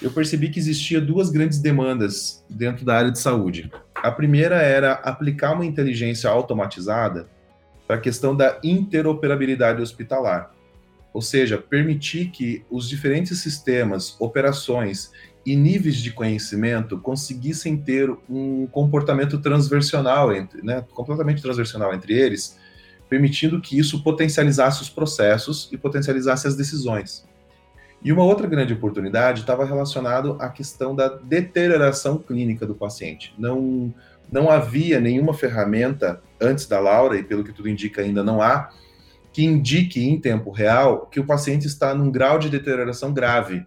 eu 0.00 0.10
percebi 0.10 0.48
que 0.48 0.58
existia 0.58 1.00
duas 1.00 1.28
grandes 1.28 1.58
demandas 1.58 2.44
dentro 2.48 2.84
da 2.84 2.96
área 2.96 3.10
de 3.10 3.18
saúde. 3.18 3.70
A 3.94 4.10
primeira 4.10 4.56
era 4.56 4.92
aplicar 4.92 5.52
uma 5.52 5.66
inteligência 5.66 6.30
automatizada 6.30 7.28
para 7.86 7.96
a 7.96 8.00
questão 8.00 8.36
da 8.36 8.58
interoperabilidade 8.62 9.82
hospitalar, 9.82 10.52
ou 11.12 11.22
seja, 11.22 11.58
permitir 11.58 12.30
que 12.30 12.64
os 12.70 12.88
diferentes 12.88 13.38
sistemas, 13.40 14.16
operações 14.20 15.10
e 15.44 15.56
níveis 15.56 15.96
de 15.96 16.12
conhecimento 16.12 16.98
conseguissem 16.98 17.76
ter 17.76 18.10
um 18.28 18.66
comportamento 18.66 19.38
transversional 19.38 20.32
entre, 20.32 20.62
né, 20.62 20.84
completamente 20.92 21.40
transversional 21.40 21.94
entre 21.94 22.12
eles, 22.12 22.58
permitindo 23.08 23.60
que 23.60 23.78
isso 23.78 24.02
potencializasse 24.02 24.82
os 24.82 24.90
processos 24.90 25.68
e 25.72 25.78
potencializasse 25.78 26.46
as 26.46 26.54
decisões. 26.54 27.26
E 28.02 28.12
uma 28.12 28.22
outra 28.22 28.46
grande 28.46 28.74
oportunidade 28.74 29.40
estava 29.40 29.64
relacionado 29.64 30.36
à 30.38 30.48
questão 30.48 30.94
da 30.94 31.08
deterioração 31.08 32.18
clínica 32.18 32.64
do 32.66 32.74
paciente. 32.74 33.34
Não, 33.36 33.92
não 34.30 34.50
havia 34.50 35.00
nenhuma 35.00 35.34
ferramenta 35.34 36.20
antes 36.40 36.66
da 36.66 36.78
Laura, 36.78 37.18
e 37.18 37.24
pelo 37.24 37.42
que 37.42 37.52
tudo 37.52 37.68
indica 37.68 38.02
ainda 38.02 38.22
não 38.22 38.40
há, 38.40 38.70
que 39.32 39.44
indique 39.44 40.02
em 40.04 40.20
tempo 40.20 40.50
real 40.50 41.06
que 41.06 41.20
o 41.20 41.26
paciente 41.26 41.66
está 41.66 41.94
num 41.94 42.10
grau 42.10 42.38
de 42.38 42.48
deterioração 42.48 43.12
grave. 43.12 43.66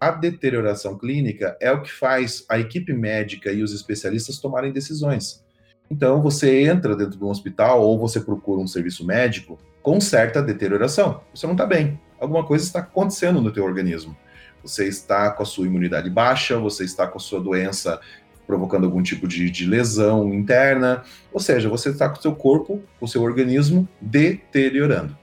A 0.00 0.10
deterioração 0.10 0.96
clínica 0.96 1.56
é 1.60 1.72
o 1.72 1.82
que 1.82 1.92
faz 1.92 2.44
a 2.48 2.58
equipe 2.58 2.92
médica 2.92 3.50
e 3.50 3.62
os 3.62 3.72
especialistas 3.72 4.38
tomarem 4.38 4.72
decisões. 4.72 5.44
Então, 5.90 6.22
você 6.22 6.62
entra 6.62 6.94
dentro 6.94 7.18
de 7.18 7.24
um 7.24 7.30
hospital 7.30 7.82
ou 7.82 7.98
você 7.98 8.20
procura 8.20 8.60
um 8.60 8.66
serviço 8.66 9.06
médico 9.06 9.58
com 9.82 10.00
certa 10.00 10.42
deterioração. 10.42 11.22
Você 11.34 11.46
não 11.46 11.54
está 11.54 11.66
bem. 11.66 11.98
Alguma 12.20 12.44
coisa 12.44 12.64
está 12.64 12.80
acontecendo 12.80 13.40
no 13.40 13.50
teu 13.50 13.64
organismo. 13.64 14.16
Você 14.62 14.86
está 14.86 15.30
com 15.30 15.42
a 15.42 15.46
sua 15.46 15.66
imunidade 15.66 16.10
baixa, 16.10 16.58
você 16.58 16.84
está 16.84 17.06
com 17.06 17.16
a 17.16 17.20
sua 17.20 17.40
doença 17.40 18.00
provocando 18.48 18.84
algum 18.84 19.02
tipo 19.02 19.28
de, 19.28 19.50
de 19.50 19.66
lesão 19.66 20.32
interna. 20.32 21.04
Ou 21.30 21.38
seja, 21.38 21.68
você 21.68 21.90
está 21.90 22.08
com 22.08 22.18
o 22.18 22.22
seu 22.22 22.34
corpo, 22.34 22.82
com 22.98 23.04
o 23.04 23.08
seu 23.08 23.22
organismo 23.22 23.86
deteriorando. 24.00 25.16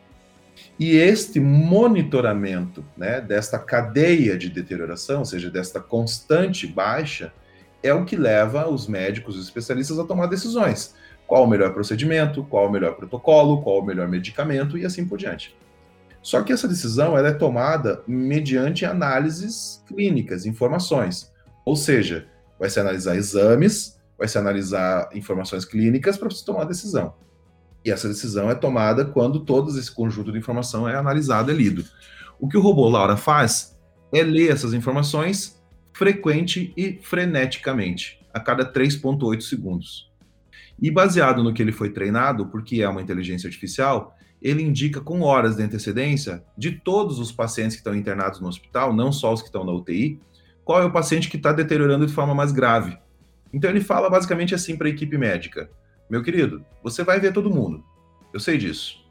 E 0.77 0.95
este 0.95 1.39
monitoramento 1.39 2.85
né, 2.95 3.19
desta 3.19 3.57
cadeia 3.57 4.37
de 4.37 4.49
deterioração, 4.49 5.19
ou 5.19 5.25
seja, 5.25 5.49
desta 5.49 5.79
constante 5.79 6.67
baixa, 6.67 7.33
é 7.81 7.91
o 7.93 8.05
que 8.05 8.15
leva 8.15 8.69
os 8.69 8.87
médicos 8.87 9.37
e 9.37 9.41
especialistas 9.41 9.97
a 9.97 10.03
tomar 10.03 10.27
decisões. 10.27 10.93
Qual 11.25 11.43
o 11.43 11.47
melhor 11.47 11.73
procedimento, 11.73 12.43
qual 12.43 12.67
o 12.67 12.71
melhor 12.71 12.95
protocolo, 12.95 13.63
qual 13.63 13.79
o 13.79 13.85
melhor 13.85 14.07
medicamento 14.07 14.77
e 14.77 14.85
assim 14.85 15.03
por 15.03 15.17
diante. 15.17 15.57
Só 16.21 16.43
que 16.43 16.53
essa 16.53 16.67
decisão 16.67 17.17
ela 17.17 17.29
é 17.29 17.33
tomada 17.33 18.03
mediante 18.07 18.85
análises 18.85 19.83
clínicas, 19.87 20.45
informações. 20.45 21.31
Ou 21.63 21.75
seja, 21.75 22.27
vai 22.59 22.69
se 22.69 22.79
analisar 22.79 23.15
exames, 23.15 23.99
vai 24.17 24.27
se 24.27 24.37
analisar 24.37 25.09
informações 25.13 25.65
clínicas 25.65 26.17
para 26.17 26.29
você 26.29 26.45
tomar 26.45 26.63
a 26.63 26.65
decisão. 26.65 27.13
E 27.83 27.91
essa 27.91 28.07
decisão 28.07 28.49
é 28.49 28.55
tomada 28.55 29.05
quando 29.05 29.41
todo 29.41 29.69
esse 29.77 29.91
conjunto 29.91 30.31
de 30.31 30.39
informação 30.39 30.89
é 30.89 30.95
analisado 30.95 31.51
e 31.51 31.55
lido. 31.55 31.85
O 32.39 32.47
que 32.47 32.57
o 32.57 32.61
robô 32.61 32.89
Laura 32.89 33.15
faz 33.15 33.79
é 34.11 34.23
ler 34.23 34.51
essas 34.51 34.73
informações 34.73 35.61
frequente 35.93 36.73
e 36.75 36.99
freneticamente, 37.01 38.19
a 38.33 38.39
cada 38.39 38.65
3,8 38.65 39.41
segundos. 39.41 40.11
E 40.81 40.91
baseado 40.91 41.41
no 41.43 41.53
que 41.53 41.61
ele 41.61 41.71
foi 41.71 41.89
treinado, 41.89 42.47
porque 42.47 42.81
é 42.81 42.89
uma 42.89 43.01
inteligência 43.01 43.47
artificial, 43.47 44.15
ele 44.41 44.61
indica 44.61 44.99
com 44.99 45.21
horas 45.21 45.55
de 45.55 45.63
antecedência 45.63 46.43
de 46.57 46.71
todos 46.71 47.17
os 47.17 47.31
pacientes 47.31 47.75
que 47.75 47.79
estão 47.79 47.95
internados 47.95 48.41
no 48.41 48.47
hospital, 48.47 48.93
não 48.93 49.11
só 49.11 49.33
os 49.33 49.41
que 49.41 49.47
estão 49.47 49.63
na 49.63 49.71
UTI, 49.71 50.19
qual 50.65 50.81
é 50.81 50.85
o 50.85 50.91
paciente 50.91 51.29
que 51.29 51.37
está 51.37 51.53
deteriorando 51.53 52.05
de 52.05 52.11
forma 52.11 52.33
mais 52.33 52.51
grave. 52.51 52.97
Então 53.53 53.69
ele 53.69 53.79
fala 53.79 54.09
basicamente 54.09 54.53
assim 54.53 54.75
para 54.75 54.87
a 54.87 54.89
equipe 54.89 55.17
médica: 55.17 55.69
meu 56.09 56.21
querido, 56.21 56.65
você 56.83 57.03
vai 57.03 57.19
ver 57.19 57.31
todo 57.31 57.49
mundo, 57.49 57.81
eu 58.33 58.39
sei 58.39 58.57
disso. 58.57 59.05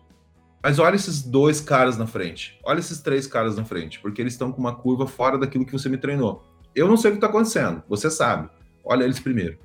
Mas 0.62 0.78
olha 0.78 0.96
esses 0.96 1.22
dois 1.22 1.60
caras 1.60 1.96
na 1.96 2.06
frente, 2.06 2.58
olha 2.64 2.80
esses 2.80 3.00
três 3.00 3.26
caras 3.26 3.56
na 3.56 3.64
frente, 3.64 4.00
porque 4.00 4.20
eles 4.20 4.32
estão 4.34 4.50
com 4.50 4.60
uma 4.60 4.74
curva 4.74 5.06
fora 5.06 5.38
daquilo 5.38 5.64
que 5.64 5.72
você 5.72 5.88
me 5.88 5.96
treinou. 5.96 6.42
Eu 6.74 6.88
não 6.88 6.96
sei 6.96 7.10
o 7.10 7.14
que 7.14 7.18
está 7.18 7.28
acontecendo, 7.28 7.82
você 7.88 8.10
sabe. 8.10 8.48
Olha 8.84 9.04
eles 9.04 9.20
primeiro. 9.20 9.58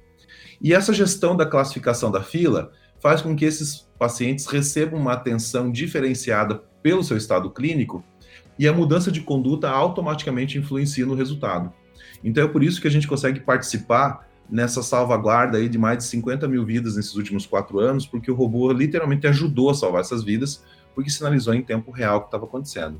E 0.62 0.74
essa 0.74 0.94
gestão 0.94 1.36
da 1.36 1.46
classificação 1.46 2.12
da 2.12 2.22
fila 2.22 2.72
faz 3.00 3.22
com 3.22 3.36
que 3.36 3.46
esses 3.46 3.90
pacientes 3.98 4.46
recebam 4.46 5.00
uma 5.00 5.14
atenção 5.14 5.72
diferenciada 5.72 6.56
pelo 6.84 7.04
seu 7.04 7.18
estado 7.18 7.50
clínico 7.50 8.04
e 8.60 8.68
a 8.68 8.74
mudança 8.74 9.12
de 9.12 9.22
conduta 9.22 9.70
automaticamente 9.70 10.58
influencia 10.58 11.06
no 11.06 11.16
resultado. 11.16 11.74
Então 12.24 12.44
é 12.44 12.48
por 12.48 12.62
isso 12.62 12.82
que 12.82 12.88
a 12.88 12.92
gente 12.92 13.08
consegue 13.08 13.40
participar 13.40 14.28
nessa 14.50 14.84
salvaguarda 14.84 15.58
aí 15.58 15.70
de 15.70 15.78
mais 15.78 16.00
de 16.00 16.04
50 16.04 16.48
mil 16.48 16.66
vidas 16.66 16.98
nesses 16.98 17.16
últimos 17.16 17.46
quatro 17.46 17.80
anos, 17.80 18.06
porque 18.06 18.30
o 18.30 18.36
robô 18.36 18.72
literalmente 18.74 19.26
ajudou 19.26 19.70
a 19.70 19.74
salvar 19.74 20.02
essas 20.02 20.24
vidas, 20.24 20.64
porque 20.94 21.10
sinalizou 21.10 21.54
em 21.54 21.64
tempo 21.64 21.90
real 21.90 22.18
o 22.18 22.22
que 22.22 22.28
estava 22.28 22.46
acontecendo. 22.46 23.00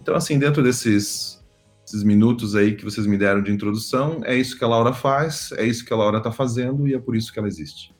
Então, 0.00 0.14
assim, 0.14 0.38
dentro 0.38 0.62
desses 0.62 1.44
esses 1.86 2.02
minutos 2.02 2.56
aí 2.56 2.74
que 2.74 2.84
vocês 2.84 3.06
me 3.06 3.18
deram 3.18 3.42
de 3.42 3.52
introdução. 3.52 4.20
É 4.24 4.34
isso 4.34 4.56
que 4.56 4.64
a 4.64 4.68
Laura 4.68 4.92
faz, 4.92 5.52
é 5.52 5.64
isso 5.64 5.84
que 5.84 5.92
a 5.92 5.96
Laura 5.96 6.18
está 6.18 6.32
fazendo 6.32 6.88
e 6.88 6.94
é 6.94 6.98
por 6.98 7.14
isso 7.14 7.32
que 7.32 7.38
ela 7.38 7.46
existe. 7.46 7.94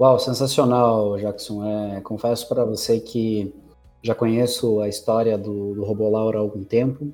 Uau, 0.00 0.18
sensacional, 0.18 1.18
Jackson. 1.18 1.64
É, 1.64 2.00
confesso 2.00 2.48
para 2.48 2.64
você 2.64 3.00
que 3.00 3.52
já 4.02 4.14
conheço 4.14 4.80
a 4.80 4.88
história 4.88 5.36
do, 5.36 5.74
do 5.74 5.84
robô 5.84 6.08
Laura 6.08 6.38
há 6.38 6.40
algum 6.40 6.64
tempo 6.64 7.12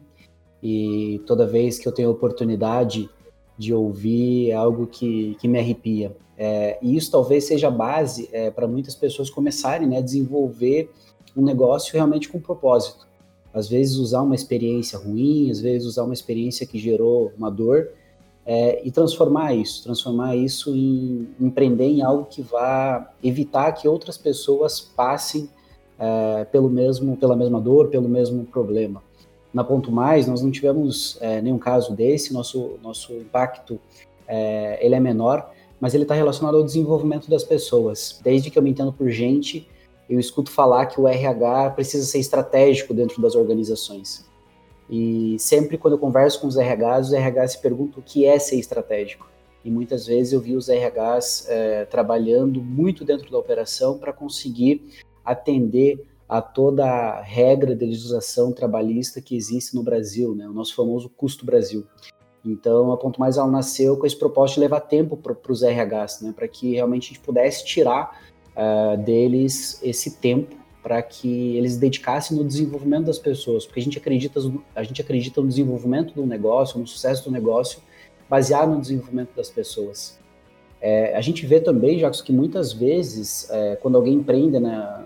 e 0.62 1.20
toda 1.26 1.46
vez 1.46 1.78
que 1.78 1.86
eu 1.86 1.92
tenho 1.92 2.10
oportunidade 2.10 3.08
de 3.56 3.72
ouvir 3.72 4.50
é 4.50 4.54
algo 4.54 4.86
que, 4.86 5.36
que 5.40 5.46
me 5.46 5.58
arrepia. 5.58 6.16
É, 6.36 6.78
e 6.82 6.96
isso 6.96 7.10
talvez 7.10 7.44
seja 7.44 7.68
a 7.68 7.70
base 7.70 8.28
é, 8.32 8.50
para 8.50 8.66
muitas 8.66 8.94
pessoas 8.94 9.30
começarem 9.30 9.86
né, 9.86 9.98
a 9.98 10.00
desenvolver 10.00 10.90
um 11.36 11.42
negócio 11.42 11.92
realmente 11.92 12.28
com 12.28 12.40
propósito 12.40 13.06
às 13.54 13.68
vezes 13.68 13.96
usar 13.96 14.22
uma 14.22 14.34
experiência 14.34 14.98
ruim, 14.98 15.48
às 15.48 15.60
vezes 15.60 15.86
usar 15.86 16.02
uma 16.02 16.12
experiência 16.12 16.66
que 16.66 16.76
gerou 16.76 17.32
uma 17.38 17.48
dor 17.48 17.88
é, 18.44 18.84
e 18.84 18.90
transformar 18.90 19.54
isso, 19.54 19.84
transformar 19.84 20.34
isso 20.34 20.74
em 20.74 21.28
empreender 21.40 21.86
em 21.86 22.02
algo 22.02 22.24
que 22.24 22.42
vá 22.42 23.08
evitar 23.22 23.70
que 23.72 23.86
outras 23.86 24.18
pessoas 24.18 24.80
passem 24.80 25.48
é, 25.98 26.44
pelo 26.44 26.68
mesmo, 26.68 27.16
pela 27.16 27.36
mesma 27.36 27.60
dor, 27.60 27.88
pelo 27.88 28.08
mesmo 28.08 28.44
problema. 28.44 29.02
Na 29.52 29.62
Ponto 29.62 29.92
Mais, 29.92 30.26
nós 30.26 30.42
não 30.42 30.50
tivemos 30.50 31.16
é, 31.20 31.40
nenhum 31.40 31.58
caso 31.58 31.94
desse, 31.94 32.32
nosso, 32.32 32.72
nosso 32.82 33.12
impacto 33.12 33.78
é, 34.26 34.84
ele 34.84 34.94
é 34.94 35.00
menor, 35.00 35.52
mas 35.80 35.94
ele 35.94 36.04
está 36.04 36.14
relacionado 36.14 36.56
ao 36.56 36.64
desenvolvimento 36.64 37.30
das 37.30 37.44
pessoas. 37.44 38.20
Desde 38.22 38.50
que 38.50 38.58
eu 38.58 38.62
me 38.62 38.70
entendo 38.70 38.92
por 38.92 39.08
gente, 39.10 39.68
eu 40.08 40.18
escuto 40.18 40.50
falar 40.50 40.86
que 40.86 41.00
o 41.00 41.06
RH 41.06 41.70
precisa 41.70 42.04
ser 42.04 42.18
estratégico 42.18 42.92
dentro 42.92 43.22
das 43.22 43.34
organizações. 43.34 44.24
E 44.88 45.36
sempre 45.38 45.78
quando 45.78 45.94
eu 45.94 45.98
converso 45.98 46.40
com 46.40 46.46
os 46.46 46.56
RHs, 46.56 47.08
os 47.08 47.12
RHs 47.12 47.52
se 47.52 47.62
perguntam 47.62 48.00
o 48.00 48.02
que 48.02 48.26
é 48.26 48.38
ser 48.38 48.56
estratégico. 48.56 49.28
E 49.64 49.70
muitas 49.70 50.06
vezes 50.06 50.32
eu 50.32 50.40
vi 50.40 50.54
os 50.54 50.68
RHs 50.68 51.46
é, 51.48 51.84
trabalhando 51.86 52.62
muito 52.62 53.04
dentro 53.04 53.30
da 53.30 53.38
operação 53.38 53.96
para 53.96 54.12
conseguir 54.12 54.84
atender 55.24 56.04
a 56.28 56.40
toda 56.40 56.84
a 56.84 57.22
regra 57.22 57.74
de 57.74 57.84
legislação 57.84 58.52
trabalhista 58.52 59.20
que 59.20 59.36
existe 59.36 59.74
no 59.74 59.82
Brasil, 59.82 60.34
né? 60.34 60.48
o 60.48 60.52
nosso 60.52 60.74
famoso 60.74 61.08
custo 61.08 61.44
Brasil. 61.44 61.86
Então, 62.44 62.92
a 62.92 62.96
Ponto 62.96 63.18
Mais 63.18 63.36
ela 63.36 63.46
nasceu 63.46 63.96
com 63.96 64.06
esse 64.06 64.18
propósito 64.18 64.56
de 64.56 64.60
levar 64.60 64.80
tempo 64.80 65.16
para 65.16 65.52
os 65.52 65.62
RHs, 65.62 66.20
né? 66.22 66.32
para 66.34 66.48
que 66.48 66.74
realmente 66.74 67.04
a 67.04 67.14
gente 67.14 67.20
pudesse 67.20 67.64
tirar 67.64 68.20
uh, 68.54 69.02
deles 69.02 69.80
esse 69.82 70.16
tempo 70.16 70.56
para 70.82 71.00
que 71.00 71.56
eles 71.56 71.78
dedicassem 71.78 72.36
no 72.36 72.44
desenvolvimento 72.44 73.06
das 73.06 73.18
pessoas, 73.18 73.64
porque 73.64 73.80
a 73.80 73.82
gente 73.82 73.96
acredita, 73.96 74.38
a 74.74 74.82
gente 74.82 75.00
acredita 75.00 75.40
no 75.40 75.48
desenvolvimento 75.48 76.12
do 76.14 76.26
negócio, 76.26 76.78
no 76.78 76.86
sucesso 76.86 77.24
do 77.24 77.30
negócio, 77.30 77.80
baseado 78.28 78.74
no 78.74 78.80
desenvolvimento 78.82 79.34
das 79.34 79.48
pessoas. 79.48 80.18
É, 80.86 81.16
a 81.16 81.20
gente 81.22 81.46
vê 81.46 81.60
também, 81.60 81.98
Jacques, 81.98 82.20
que 82.20 82.30
muitas 82.30 82.74
vezes, 82.74 83.48
é, 83.48 83.74
quando 83.76 83.96
alguém 83.96 84.16
empreende 84.16 84.60
né, 84.60 85.02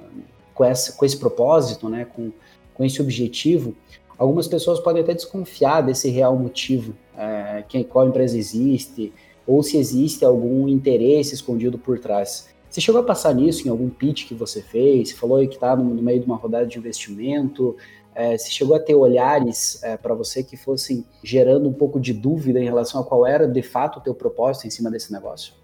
com, 0.52 0.64
essa, 0.64 0.92
com 0.94 1.06
esse 1.06 1.16
propósito, 1.16 1.88
né, 1.88 2.04
com, 2.04 2.32
com 2.74 2.84
esse 2.84 3.00
objetivo, 3.00 3.76
algumas 4.18 4.48
pessoas 4.48 4.80
podem 4.80 5.04
até 5.04 5.14
desconfiar 5.14 5.82
desse 5.82 6.10
real 6.10 6.36
motivo, 6.36 6.96
é, 7.16 7.62
que, 7.68 7.84
qual 7.84 8.08
empresa 8.08 8.36
existe, 8.36 9.12
ou 9.46 9.62
se 9.62 9.76
existe 9.76 10.24
algum 10.24 10.66
interesse 10.66 11.32
escondido 11.32 11.78
por 11.78 12.00
trás. 12.00 12.48
Você 12.68 12.80
chegou 12.80 13.00
a 13.00 13.04
passar 13.04 13.32
nisso 13.32 13.64
em 13.64 13.70
algum 13.70 13.88
pitch 13.88 14.26
que 14.26 14.34
você 14.34 14.60
fez? 14.60 15.10
Você 15.10 15.14
falou 15.14 15.38
que 15.46 15.54
está 15.54 15.76
no, 15.76 15.84
no, 15.84 16.02
meio 16.02 16.18
de 16.18 16.26
uma 16.26 16.34
rodada 16.34 16.66
de 16.66 16.76
investimento. 16.76 17.76
É, 18.16 18.36
você 18.36 18.50
chegou 18.50 18.74
a 18.74 18.80
ter 18.80 18.96
olhares 18.96 19.80
é, 19.84 19.96
para 19.96 20.12
você 20.12 20.42
que 20.42 20.56
fossem 20.56 21.06
gerando 21.22 21.68
um 21.68 21.72
pouco 21.72 22.00
de 22.00 22.12
dúvida 22.12 22.58
em 22.58 22.64
relação 22.64 23.00
a 23.00 23.04
qual 23.04 23.24
era 23.24 23.46
de 23.46 23.62
fato 23.62 24.00
o 24.00 24.02
teu 24.02 24.12
propósito 24.12 24.66
em 24.66 24.70
cima 24.70 24.90
desse 24.90 25.12
negócio? 25.12 25.56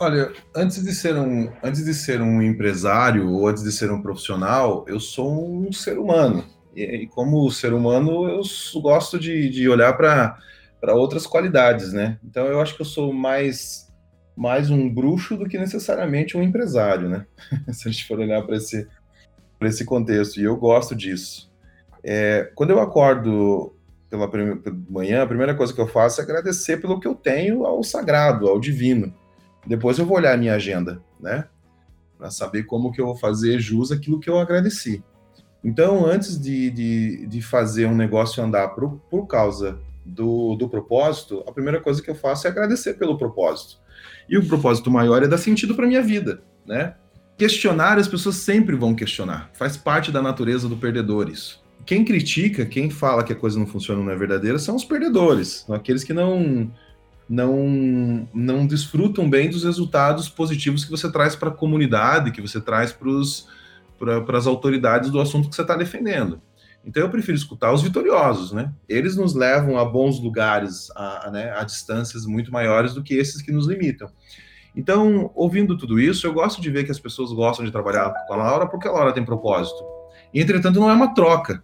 Olha, 0.00 0.32
antes 0.54 0.82
de 0.82 0.94
ser 0.94 1.16
um, 1.16 1.52
antes 1.62 1.84
de 1.84 1.94
ser 1.94 2.20
um 2.20 2.40
empresário 2.42 3.28
ou 3.30 3.46
antes 3.46 3.62
de 3.62 3.70
ser 3.70 3.90
um 3.90 4.00
profissional, 4.00 4.84
eu 4.88 4.98
sou 4.98 5.66
um 5.66 5.72
ser 5.72 5.98
humano. 5.98 6.44
E, 6.74 7.06
como 7.08 7.50
ser 7.50 7.74
humano, 7.74 8.26
eu 8.28 8.42
gosto 8.80 9.18
de, 9.18 9.50
de 9.50 9.68
olhar 9.68 9.92
para 9.92 10.94
outras 10.94 11.26
qualidades, 11.26 11.92
né? 11.92 12.18
Então 12.24 12.46
eu 12.46 12.60
acho 12.60 12.74
que 12.74 12.82
eu 12.82 12.86
sou 12.86 13.12
mais 13.12 13.90
mais 14.34 14.70
um 14.70 14.88
bruxo 14.88 15.36
do 15.36 15.46
que 15.46 15.58
necessariamente 15.58 16.38
um 16.38 16.42
empresário, 16.42 17.08
né? 17.08 17.26
Se 17.70 17.86
a 17.86 17.92
gente 17.92 18.08
for 18.08 18.18
olhar 18.18 18.42
para 18.42 18.56
esse, 18.56 18.88
esse 19.60 19.84
contexto. 19.84 20.40
E 20.40 20.44
eu 20.44 20.56
gosto 20.56 20.96
disso. 20.96 21.52
É, 22.02 22.50
quando 22.54 22.70
eu 22.70 22.80
acordo 22.80 23.76
pela 24.08 24.30
manhã, 24.88 25.22
a 25.22 25.26
primeira 25.26 25.54
coisa 25.54 25.72
que 25.72 25.80
eu 25.80 25.86
faço 25.86 26.20
é 26.20 26.24
agradecer 26.24 26.78
pelo 26.78 26.98
que 26.98 27.06
eu 27.06 27.14
tenho 27.14 27.64
ao 27.64 27.82
sagrado, 27.82 28.48
ao 28.48 28.58
divino. 28.58 29.14
Depois 29.66 29.98
eu 29.98 30.06
vou 30.06 30.16
olhar 30.16 30.34
a 30.34 30.36
minha 30.36 30.54
agenda, 30.54 31.02
né? 31.20 31.46
Para 32.18 32.30
saber 32.30 32.64
como 32.64 32.92
que 32.92 33.00
eu 33.00 33.06
vou 33.06 33.16
fazer 33.16 33.58
jus 33.60 33.90
aquilo 33.92 34.20
que 34.20 34.28
eu 34.28 34.38
agradeci. 34.38 35.02
Então, 35.64 36.04
antes 36.04 36.40
de, 36.40 36.70
de, 36.70 37.26
de 37.26 37.42
fazer 37.42 37.86
um 37.86 37.94
negócio 37.94 38.42
andar 38.42 38.68
por, 38.68 38.98
por 39.08 39.26
causa 39.26 39.78
do, 40.04 40.56
do 40.56 40.68
propósito, 40.68 41.44
a 41.46 41.52
primeira 41.52 41.80
coisa 41.80 42.02
que 42.02 42.10
eu 42.10 42.14
faço 42.14 42.46
é 42.46 42.50
agradecer 42.50 42.94
pelo 42.94 43.16
propósito. 43.16 43.80
E 44.28 44.36
o 44.36 44.46
propósito 44.46 44.90
maior 44.90 45.22
é 45.22 45.28
dar 45.28 45.38
sentido 45.38 45.74
para 45.74 45.86
minha 45.86 46.02
vida, 46.02 46.42
né? 46.66 46.94
Questionar, 47.38 47.98
as 47.98 48.08
pessoas 48.08 48.36
sempre 48.36 48.76
vão 48.76 48.94
questionar. 48.94 49.50
Faz 49.54 49.76
parte 49.76 50.10
da 50.10 50.20
natureza 50.20 50.68
do 50.68 50.76
perdedor 50.76 51.28
isso. 51.28 51.62
Quem 51.84 52.04
critica, 52.04 52.64
quem 52.64 52.90
fala 52.90 53.24
que 53.24 53.32
a 53.32 53.36
coisa 53.36 53.58
não 53.58 53.66
funciona, 53.66 54.02
não 54.02 54.10
é 54.10 54.16
verdadeira, 54.16 54.58
são 54.58 54.76
os 54.76 54.84
perdedores. 54.84 55.68
Aqueles 55.70 56.04
que 56.04 56.12
não 56.12 56.70
não 57.32 58.28
não 58.34 58.66
desfrutam 58.66 59.28
bem 59.28 59.48
dos 59.48 59.64
resultados 59.64 60.28
positivos 60.28 60.84
que 60.84 60.90
você 60.90 61.10
traz 61.10 61.34
para 61.34 61.48
a 61.48 61.54
comunidade, 61.54 62.30
que 62.30 62.42
você 62.42 62.60
traz 62.60 62.92
para 62.92 64.36
as 64.36 64.46
autoridades 64.46 65.08
do 65.10 65.18
assunto 65.18 65.48
que 65.48 65.56
você 65.56 65.62
está 65.62 65.74
defendendo. 65.74 66.42
Então 66.84 67.02
eu 67.02 67.08
prefiro 67.08 67.34
escutar 67.34 67.72
os 67.72 67.80
vitoriosos, 67.80 68.52
né? 68.52 68.74
Eles 68.86 69.16
nos 69.16 69.34
levam 69.34 69.78
a 69.78 69.84
bons 69.84 70.20
lugares, 70.20 70.90
a, 70.94 71.28
a, 71.28 71.30
né, 71.30 71.50
a 71.56 71.64
distâncias 71.64 72.26
muito 72.26 72.52
maiores 72.52 72.92
do 72.92 73.02
que 73.02 73.14
esses 73.14 73.40
que 73.40 73.50
nos 73.50 73.66
limitam. 73.66 74.10
Então, 74.76 75.30
ouvindo 75.34 75.78
tudo 75.78 75.98
isso, 75.98 76.26
eu 76.26 76.34
gosto 76.34 76.60
de 76.60 76.70
ver 76.70 76.84
que 76.84 76.90
as 76.90 76.98
pessoas 76.98 77.32
gostam 77.32 77.64
de 77.64 77.72
trabalhar 77.72 78.12
com 78.26 78.34
a 78.34 78.36
Laura 78.36 78.66
porque 78.66 78.88
a 78.88 78.92
Laura 78.92 79.12
tem 79.12 79.24
propósito. 79.24 79.82
E, 80.34 80.40
entretanto, 80.40 80.80
não 80.80 80.90
é 80.90 80.94
uma 80.94 81.14
troca. 81.14 81.62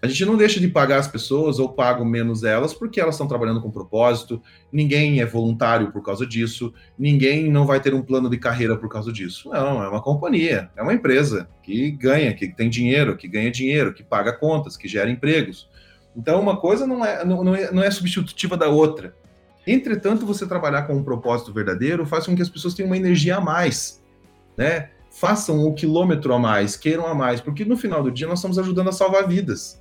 A 0.00 0.06
gente 0.06 0.24
não 0.24 0.36
deixa 0.36 0.60
de 0.60 0.68
pagar 0.68 0.98
as 0.98 1.08
pessoas 1.08 1.58
ou 1.58 1.70
pago 1.70 2.04
menos 2.04 2.44
elas 2.44 2.72
porque 2.72 3.00
elas 3.00 3.16
estão 3.16 3.26
trabalhando 3.26 3.60
com 3.60 3.68
propósito, 3.68 4.40
ninguém 4.70 5.20
é 5.20 5.26
voluntário 5.26 5.90
por 5.90 6.02
causa 6.04 6.24
disso, 6.24 6.72
ninguém 6.96 7.50
não 7.50 7.66
vai 7.66 7.80
ter 7.80 7.92
um 7.92 8.02
plano 8.02 8.30
de 8.30 8.38
carreira 8.38 8.76
por 8.76 8.88
causa 8.88 9.12
disso. 9.12 9.50
Não, 9.50 9.82
é 9.82 9.88
uma 9.88 10.00
companhia, 10.00 10.70
é 10.76 10.82
uma 10.82 10.94
empresa 10.94 11.48
que 11.64 11.90
ganha, 11.90 12.32
que 12.32 12.46
tem 12.46 12.70
dinheiro, 12.70 13.16
que 13.16 13.26
ganha 13.26 13.50
dinheiro, 13.50 13.92
que 13.92 14.04
paga 14.04 14.32
contas, 14.32 14.76
que 14.76 14.86
gera 14.86 15.10
empregos. 15.10 15.68
Então, 16.16 16.40
uma 16.40 16.56
coisa 16.56 16.86
não 16.86 17.04
é, 17.04 17.24
não, 17.24 17.42
não 17.42 17.54
é, 17.54 17.86
é 17.86 17.90
substitutiva 17.90 18.56
da 18.56 18.68
outra. 18.68 19.14
Entretanto, 19.66 20.24
você 20.24 20.46
trabalhar 20.46 20.82
com 20.82 20.94
um 20.94 21.02
propósito 21.02 21.52
verdadeiro 21.52 22.06
faz 22.06 22.24
com 22.24 22.36
que 22.36 22.42
as 22.42 22.48
pessoas 22.48 22.72
tenham 22.72 22.88
uma 22.88 22.96
energia 22.96 23.36
a 23.36 23.40
mais, 23.40 24.02
né? 24.56 24.90
Façam 25.10 25.66
o 25.66 25.74
quilômetro 25.74 26.32
a 26.32 26.38
mais, 26.38 26.76
queiram 26.76 27.06
a 27.06 27.14
mais, 27.14 27.40
porque 27.40 27.64
no 27.64 27.76
final 27.76 28.02
do 28.02 28.12
dia 28.12 28.28
nós 28.28 28.38
estamos 28.38 28.58
ajudando 28.58 28.88
a 28.88 28.92
salvar 28.92 29.26
vidas. 29.26 29.80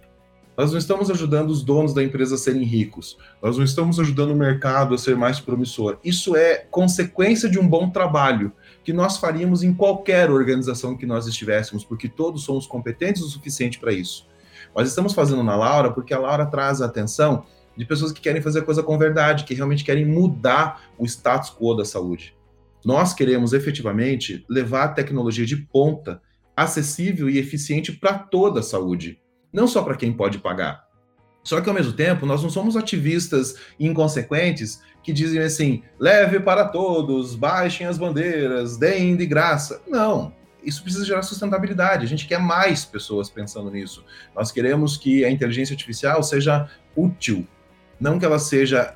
Nós 0.58 0.72
não 0.72 0.80
estamos 0.80 1.12
ajudando 1.12 1.52
os 1.52 1.62
donos 1.62 1.93
da 1.93 2.04
empresa 2.04 2.34
a 2.34 2.38
serem 2.38 2.63
ricos. 2.63 3.15
Nós 3.43 3.58
não 3.58 3.63
estamos 3.63 4.00
ajudando 4.00 4.32
o 4.32 4.36
mercado 4.36 4.96
a 4.96 4.98
ser 4.98 5.15
mais 5.15 5.39
promissor. 5.39 6.00
Isso 6.04 6.36
é 6.36 6.65
consequência 6.72 7.48
de 7.48 7.60
um 7.60 7.67
bom 7.67 7.91
trabalho 7.91 8.52
que 8.84 8.91
nós 8.91 9.17
faríamos 9.17 9.62
em 9.62 9.72
qualquer 9.72 10.32
organização 10.32 10.98
que 10.98 11.06
nós 11.06 11.28
estivéssemos, 11.28 11.86
porque 11.86 12.10
todos 12.10 12.43
somos 12.43 12.65
competentes 12.65 13.22
o 13.22 13.30
suficiente 13.30 13.78
para 13.78 13.93
isso. 13.93 14.28
Nós 14.76 14.89
estamos 14.89 15.13
fazendo 15.13 15.43
na 15.43 15.56
Laura 15.56 15.91
porque 15.91 16.12
a 16.12 16.17
Laura 16.17 16.48
traz 16.48 16.82
a 16.82 16.88
atenção 16.88 17.46
de 17.78 17.86
pessoas 17.86 18.12
que 18.12 18.20
querem 18.20 18.41
fazer 18.41 18.62
a 18.62 18.65
coisa 18.65 18.82
com 18.82 18.98
verdade, 18.98 19.43
que 19.43 19.54
realmente 19.54 19.84
querem 19.84 20.08
mudar 20.08 20.89
o 20.98 21.06
status 21.06 21.52
quo 21.56 21.76
da 21.76 21.86
saúde. 21.86 22.36
Nós 22.84 23.13
queremos 23.13 23.54
efetivamente 23.54 24.43
levar 24.50 24.86
a 24.86 24.88
tecnologia 24.88 25.46
de 25.46 25.56
ponta, 25.56 26.20
acessível 26.56 27.30
e 27.30 27.38
eficiente 27.38 27.91
para 27.91 28.17
toda 28.17 28.62
a 28.62 28.63
saúde 28.63 29.20
não 29.51 29.67
só 29.67 29.81
para 29.81 29.95
quem 29.95 30.12
pode 30.12 30.39
pagar. 30.39 30.88
Só 31.43 31.62
que 31.62 31.69
ao 31.69 31.75
mesmo 31.75 31.93
tempo, 31.93 32.25
nós 32.25 32.43
não 32.43 32.49
somos 32.49 32.75
ativistas 32.75 33.55
inconsequentes 33.79 34.81
que 35.01 35.13
dizem 35.13 35.39
assim: 35.39 35.81
leve 35.97 36.39
para 36.41 36.65
todos, 36.65 37.36
baixem 37.36 37.88
as 37.88 37.97
bandeiras, 37.97 38.75
deem 38.75 39.15
de 39.15 39.25
graça. 39.25 39.81
Não. 39.88 40.36
Isso 40.62 40.83
precisa 40.83 41.05
gerar 41.05 41.21
sustentabilidade. 41.21 42.03
A 42.03 42.07
gente 42.07 42.27
quer 42.27 42.39
mais 42.39 42.83
pessoas 42.83 43.29
pensando 43.29 43.71
nisso. 43.71 44.03
Nós 44.36 44.51
queremos 44.51 44.97
que 44.97 45.23
a 45.23 45.31
inteligência 45.31 45.73
artificial 45.73 46.21
seja 46.21 46.69
útil, 46.93 47.47
não 47.97 48.19
que 48.19 48.25
ela 48.25 48.39
seja 48.39 48.95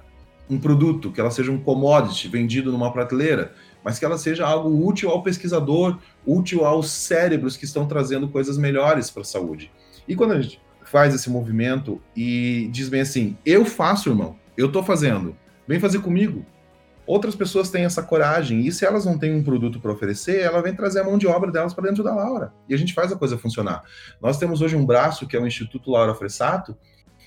um 0.50 0.60
produto, 0.60 1.12
que 1.12 1.22
ela 1.22 1.32
seja 1.32 1.50
um 1.50 1.62
commodity 1.62 2.28
vendido 2.28 2.74
numa 2.74 2.92
prateleira, 2.92 3.54
mas 3.82 3.98
que 3.98 4.04
ela 4.04 4.18
seja 4.18 4.46
algo 4.46 4.86
útil 4.86 5.10
ao 5.10 5.24
pesquisador, 5.24 5.98
útil 6.26 6.66
aos 6.66 6.90
cérebros 6.90 7.56
que 7.56 7.64
estão 7.64 7.88
trazendo 7.88 8.28
coisas 8.28 8.58
melhores 8.58 9.10
para 9.10 9.22
a 9.22 9.26
saúde. 9.26 9.72
E 10.08 10.16
quando 10.16 10.34
a 10.34 10.42
gente 10.42 10.62
faz 10.84 11.14
esse 11.14 11.30
movimento 11.30 12.02
e 12.16 12.70
diz 12.72 12.90
bem 12.90 13.02
assim: 13.02 13.38
eu 13.46 13.66
faço, 13.66 14.10
irmão, 14.10 14.36
eu 14.58 14.72
tô 14.72 14.84
fazendo, 14.84 15.36
vem 15.68 15.80
fazer 15.80 16.00
comigo. 16.00 16.46
Outras 17.08 17.36
pessoas 17.36 17.70
têm 17.70 17.84
essa 17.84 18.04
coragem, 18.04 18.66
e 18.66 18.72
se 18.72 18.86
elas 18.86 19.06
não 19.06 19.18
têm 19.18 19.34
um 19.34 19.44
produto 19.44 19.80
para 19.80 19.92
oferecer, 19.92 20.40
ela 20.40 20.62
vem 20.62 20.74
trazer 20.74 21.02
a 21.02 21.04
mão 21.04 21.18
de 21.18 21.28
obra 21.28 21.52
delas 21.52 21.74
para 21.74 21.88
dentro 21.90 22.04
da 22.04 22.14
Laura. 22.14 22.54
E 22.70 22.74
a 22.74 22.78
gente 22.78 22.94
faz 22.94 23.12
a 23.12 23.16
coisa 23.16 23.38
funcionar. 23.38 23.84
Nós 24.22 24.38
temos 24.38 24.62
hoje 24.62 24.76
um 24.76 24.86
braço, 24.86 25.28
que 25.28 25.36
é 25.36 25.40
o 25.40 25.48
Instituto 25.48 25.92
Laura 25.92 26.14
Fressato, 26.14 26.78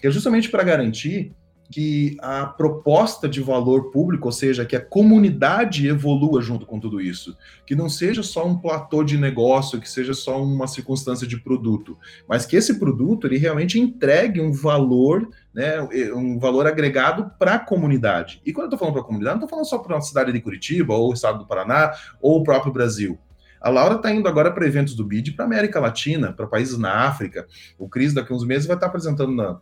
que 0.01 0.07
é 0.07 0.11
justamente 0.11 0.49
para 0.49 0.63
garantir 0.63 1.35
que 1.71 2.17
a 2.21 2.47
proposta 2.47 3.29
de 3.29 3.41
valor 3.41 3.91
público, 3.91 4.27
ou 4.27 4.33
seja, 4.33 4.65
que 4.65 4.77
a 4.77 4.85
comunidade 4.85 5.89
evolua 5.89 6.41
junto 6.41 6.67
com 6.67 6.79
tudo 6.79 7.01
isso, 7.01 7.37
que 7.67 7.75
não 7.75 7.89
seja 7.89 8.23
só 8.23 8.47
um 8.47 8.57
platô 8.57 9.03
de 9.03 9.17
negócio, 9.17 9.81
que 9.81 9.89
seja 9.89 10.15
só 10.15 10.43
uma 10.43 10.67
circunstância 10.67 11.27
de 11.27 11.39
produto, 11.39 11.99
mas 12.29 12.47
que 12.47 12.57
esse 12.57 12.79
produto 12.79 13.27
ele 13.27 13.39
realmente 13.39 13.81
entregue 13.81 14.41
um 14.41 14.53
valor, 14.53 15.29
né, 15.53 15.81
um 16.15 16.39
valor 16.39 16.67
agregado 16.67 17.31
para 17.39 17.55
a 17.55 17.59
comunidade. 17.59 18.41
E 18.45 18.53
quando 18.53 18.65
eu 18.65 18.69
estou 18.69 18.79
falando 18.79 18.95
para 18.95 19.03
a 19.03 19.07
comunidade, 19.07 19.37
não 19.37 19.45
estou 19.45 19.51
falando 19.51 19.69
só 19.69 19.79
para 19.79 19.97
a 19.97 20.01
cidade 20.01 20.33
de 20.33 20.41
Curitiba, 20.41 20.95
ou 20.95 21.11
o 21.11 21.15
estado 21.15 21.39
do 21.39 21.47
Paraná, 21.47 21.93
ou 22.21 22.41
o 22.41 22.45
próprio 22.45 22.73
Brasil. 22.73 23.19
A 23.61 23.71
Laura 23.71 23.95
está 23.95 24.13
indo 24.13 24.29
agora 24.29 24.53
para 24.53 24.67
eventos 24.67 24.95
do 24.95 25.03
BID 25.03 25.33
para 25.33 25.47
América 25.47 25.81
Latina, 25.81 26.35
para 26.35 26.47
países 26.47 26.77
na 26.77 27.07
África. 27.07 27.47
O 27.79 27.89
Cris, 27.89 28.13
daqui 28.13 28.31
a 28.31 28.37
uns 28.37 28.45
meses, 28.45 28.67
vai 28.67 28.77
estar 28.77 28.89
apresentando 28.89 29.33
na, 29.33 29.59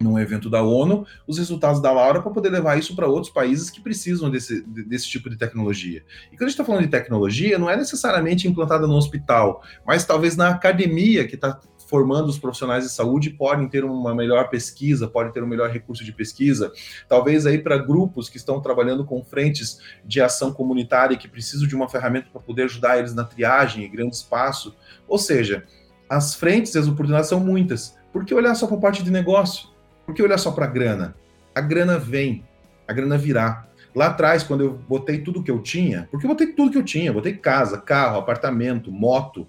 num 0.00 0.18
evento 0.18 0.48
da 0.48 0.62
ONU, 0.62 1.06
os 1.26 1.38
resultados 1.38 1.80
da 1.82 1.90
Laura 1.92 2.22
para 2.22 2.30
poder 2.30 2.50
levar 2.50 2.78
isso 2.78 2.94
para 2.94 3.08
outros 3.08 3.32
países 3.32 3.68
que 3.68 3.80
precisam 3.80 4.30
desse, 4.30 4.62
desse 4.62 5.08
tipo 5.08 5.28
de 5.28 5.36
tecnologia. 5.36 6.04
E 6.26 6.36
quando 6.36 6.42
a 6.42 6.44
gente 6.44 6.50
está 6.50 6.64
falando 6.64 6.84
de 6.84 6.90
tecnologia, 6.90 7.58
não 7.58 7.68
é 7.68 7.76
necessariamente 7.76 8.46
implantada 8.46 8.86
no 8.86 8.94
hospital, 8.94 9.62
mas 9.86 10.04
talvez 10.04 10.36
na 10.36 10.50
academia 10.50 11.26
que 11.26 11.34
está 11.34 11.58
formando 11.88 12.28
os 12.28 12.38
profissionais 12.38 12.84
de 12.84 12.90
saúde 12.90 13.30
podem 13.30 13.66
ter 13.66 13.82
uma 13.82 14.14
melhor 14.14 14.50
pesquisa, 14.50 15.08
podem 15.08 15.32
ter 15.32 15.42
um 15.42 15.46
melhor 15.46 15.70
recurso 15.70 16.04
de 16.04 16.12
pesquisa. 16.12 16.70
Talvez 17.08 17.46
aí 17.46 17.58
para 17.58 17.78
grupos 17.78 18.28
que 18.28 18.36
estão 18.36 18.60
trabalhando 18.60 19.04
com 19.06 19.24
frentes 19.24 19.80
de 20.04 20.20
ação 20.20 20.52
comunitária 20.52 21.16
que 21.16 21.26
precisam 21.26 21.66
de 21.66 21.74
uma 21.74 21.88
ferramenta 21.88 22.28
para 22.30 22.42
poder 22.42 22.64
ajudar 22.64 22.98
eles 22.98 23.14
na 23.14 23.24
triagem 23.24 23.84
em 23.84 23.90
grande 23.90 24.14
espaço. 24.14 24.76
Ou 25.08 25.18
seja, 25.18 25.64
as 26.08 26.34
frentes 26.34 26.74
e 26.74 26.78
as 26.78 26.86
oportunidades 26.86 27.30
são 27.30 27.40
muitas. 27.40 27.96
Por 28.12 28.24
que 28.24 28.34
olhar 28.34 28.54
só 28.54 28.66
para 28.66 28.76
a 28.76 28.80
parte 28.80 29.02
de 29.02 29.10
negócio? 29.10 29.77
Por 30.08 30.14
que 30.14 30.22
olhar 30.22 30.38
só 30.38 30.50
para 30.52 30.64
a 30.64 30.68
grana? 30.68 31.14
A 31.54 31.60
grana 31.60 31.98
vem, 31.98 32.42
a 32.88 32.94
grana 32.94 33.18
virá. 33.18 33.66
Lá 33.94 34.06
atrás, 34.06 34.42
quando 34.42 34.62
eu 34.62 34.80
botei 34.88 35.18
tudo 35.18 35.42
que 35.42 35.50
eu 35.50 35.60
tinha, 35.60 36.08
porque 36.10 36.24
eu 36.24 36.30
botei 36.30 36.46
tudo 36.46 36.70
que 36.70 36.78
eu 36.78 36.82
tinha, 36.82 37.12
botei 37.12 37.34
casa, 37.34 37.76
carro, 37.76 38.16
apartamento, 38.16 38.90
moto. 38.90 39.46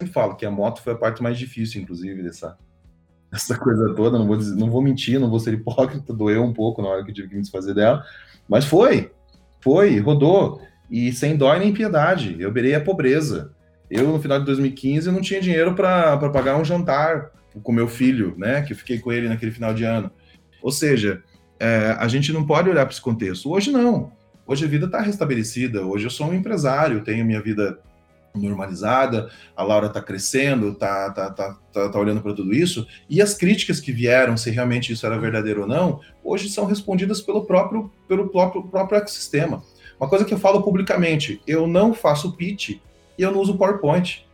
Eu 0.00 0.08
falo 0.08 0.34
que 0.34 0.44
a 0.44 0.50
moto 0.50 0.82
foi 0.82 0.94
a 0.94 0.96
parte 0.96 1.22
mais 1.22 1.38
difícil, 1.38 1.80
inclusive, 1.80 2.24
dessa, 2.24 2.58
dessa 3.30 3.56
coisa 3.56 3.94
toda. 3.94 4.18
Não 4.18 4.26
vou, 4.26 4.36
dizer, 4.36 4.56
não 4.56 4.68
vou 4.68 4.82
mentir, 4.82 5.20
não 5.20 5.30
vou 5.30 5.38
ser 5.38 5.54
hipócrita, 5.54 6.12
doeu 6.12 6.42
um 6.42 6.52
pouco 6.52 6.82
na 6.82 6.88
hora 6.88 7.04
que 7.04 7.12
eu 7.12 7.14
tive 7.14 7.28
que 7.28 7.36
me 7.36 7.42
desfazer 7.42 7.72
dela. 7.72 8.02
Mas 8.48 8.64
foi, 8.64 9.12
foi, 9.60 10.00
rodou. 10.00 10.60
E 10.90 11.12
sem 11.12 11.36
dó 11.36 11.56
nem 11.56 11.72
piedade. 11.72 12.34
Eu 12.40 12.50
beirei 12.50 12.74
a 12.74 12.80
pobreza. 12.80 13.54
Eu, 13.88 14.08
no 14.08 14.20
final 14.20 14.40
de 14.40 14.44
2015, 14.44 15.08
não 15.12 15.20
tinha 15.20 15.40
dinheiro 15.40 15.72
para 15.76 16.18
pagar 16.30 16.56
um 16.56 16.64
jantar 16.64 17.37
com 17.62 17.72
meu 17.72 17.88
filho, 17.88 18.34
né? 18.36 18.62
Que 18.62 18.72
eu 18.72 18.76
fiquei 18.76 18.98
com 18.98 19.12
ele 19.12 19.28
naquele 19.28 19.52
final 19.52 19.74
de 19.74 19.84
ano. 19.84 20.10
Ou 20.62 20.70
seja, 20.72 21.22
é, 21.58 21.96
a 21.98 22.08
gente 22.08 22.32
não 22.32 22.46
pode 22.46 22.68
olhar 22.68 22.84
para 22.84 22.92
esse 22.92 23.02
contexto. 23.02 23.50
Hoje 23.50 23.70
não. 23.70 24.12
Hoje 24.46 24.64
a 24.64 24.68
vida 24.68 24.86
está 24.86 25.00
restabelecida. 25.00 25.84
Hoje 25.84 26.06
eu 26.06 26.10
sou 26.10 26.28
um 26.28 26.34
empresário, 26.34 27.02
tenho 27.02 27.24
minha 27.24 27.40
vida 27.40 27.78
normalizada, 28.34 29.30
a 29.56 29.62
Laura 29.62 29.86
está 29.88 30.00
crescendo, 30.00 30.70
está 30.70 31.10
tá, 31.10 31.30
tá, 31.30 31.58
tá, 31.72 31.88
tá, 31.88 31.98
olhando 31.98 32.20
para 32.20 32.34
tudo 32.34 32.54
isso, 32.54 32.86
e 33.08 33.20
as 33.20 33.34
críticas 33.34 33.80
que 33.80 33.90
vieram, 33.90 34.36
se 34.36 34.50
realmente 34.50 34.92
isso 34.92 35.04
era 35.04 35.18
verdadeiro 35.18 35.62
ou 35.62 35.66
não, 35.66 36.00
hoje 36.22 36.48
são 36.48 36.64
respondidas 36.64 37.20
pelo 37.20 37.44
próprio, 37.44 37.90
pelo 38.06 38.28
próprio, 38.28 38.62
próprio 38.62 38.98
ecossistema. 38.98 39.62
Uma 39.98 40.08
coisa 40.08 40.24
que 40.24 40.32
eu 40.32 40.38
falo 40.38 40.62
publicamente, 40.62 41.40
eu 41.46 41.66
não 41.66 41.92
faço 41.92 42.36
pitch 42.36 42.70
e 43.18 43.22
eu 43.22 43.32
não 43.32 43.40
uso 43.40 43.58
PowerPoint. 43.58 44.27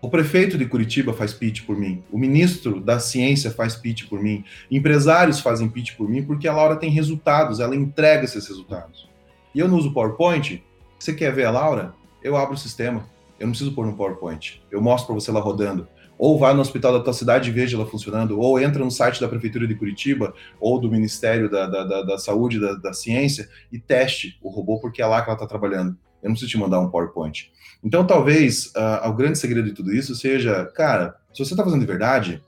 O 0.00 0.08
prefeito 0.08 0.56
de 0.56 0.64
Curitiba 0.64 1.12
faz 1.12 1.32
pitch 1.32 1.64
por 1.66 1.76
mim, 1.76 2.04
o 2.12 2.16
ministro 2.16 2.80
da 2.80 3.00
ciência 3.00 3.50
faz 3.50 3.74
pitch 3.74 4.08
por 4.08 4.22
mim, 4.22 4.44
empresários 4.70 5.40
fazem 5.40 5.68
pitch 5.68 5.96
por 5.96 6.08
mim, 6.08 6.22
porque 6.22 6.46
a 6.46 6.52
Laura 6.52 6.76
tem 6.76 6.88
resultados, 6.88 7.58
ela 7.58 7.74
entrega 7.74 8.24
esses 8.24 8.46
resultados. 8.46 9.08
E 9.52 9.58
eu 9.58 9.66
não 9.66 9.76
uso 9.76 9.92
PowerPoint. 9.92 10.62
Você 10.98 11.12
quer 11.12 11.34
ver 11.34 11.46
a 11.46 11.50
Laura? 11.50 11.94
Eu 12.22 12.36
abro 12.36 12.54
o 12.54 12.58
sistema. 12.58 13.08
Eu 13.40 13.46
não 13.46 13.52
preciso 13.52 13.72
pôr 13.72 13.86
no 13.86 13.94
PowerPoint. 13.94 14.62
Eu 14.70 14.80
mostro 14.80 15.06
para 15.08 15.14
você 15.16 15.32
lá 15.32 15.40
rodando. 15.40 15.88
Ou 16.16 16.38
vá 16.38 16.54
no 16.54 16.60
hospital 16.60 16.92
da 16.92 17.00
tua 17.00 17.12
cidade 17.12 17.48
e 17.48 17.52
veja 17.52 17.76
ela 17.76 17.86
funcionando, 17.86 18.40
ou 18.40 18.60
entra 18.60 18.84
no 18.84 18.90
site 18.90 19.20
da 19.20 19.28
Prefeitura 19.28 19.66
de 19.66 19.74
Curitiba, 19.74 20.34
ou 20.60 20.80
do 20.80 20.90
Ministério 20.90 21.50
da, 21.50 21.66
da, 21.66 21.84
da, 21.84 22.02
da 22.02 22.18
Saúde, 22.18 22.60
da, 22.60 22.74
da 22.74 22.92
Ciência, 22.92 23.48
e 23.70 23.78
teste 23.78 24.36
o 24.42 24.48
robô, 24.48 24.80
porque 24.80 25.00
é 25.00 25.06
lá 25.06 25.22
que 25.22 25.28
ela 25.28 25.36
está 25.36 25.46
trabalhando. 25.46 25.96
Eu 26.22 26.28
não 26.28 26.34
preciso 26.34 26.50
te 26.50 26.58
mandar 26.58 26.80
um 26.80 26.90
PowerPoint. 26.90 27.50
Então, 27.82 28.06
talvez 28.06 28.72
uh, 28.76 29.08
o 29.08 29.12
grande 29.12 29.38
segredo 29.38 29.68
de 29.68 29.74
tudo 29.74 29.94
isso 29.94 30.14
seja, 30.14 30.64
cara, 30.74 31.16
se 31.32 31.44
você 31.44 31.52
está 31.52 31.62
fazendo 31.62 31.80
de 31.80 31.86
verdade, 31.86 32.42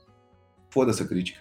foda 0.69 0.91
essa 0.91 1.05
crítica. 1.05 1.39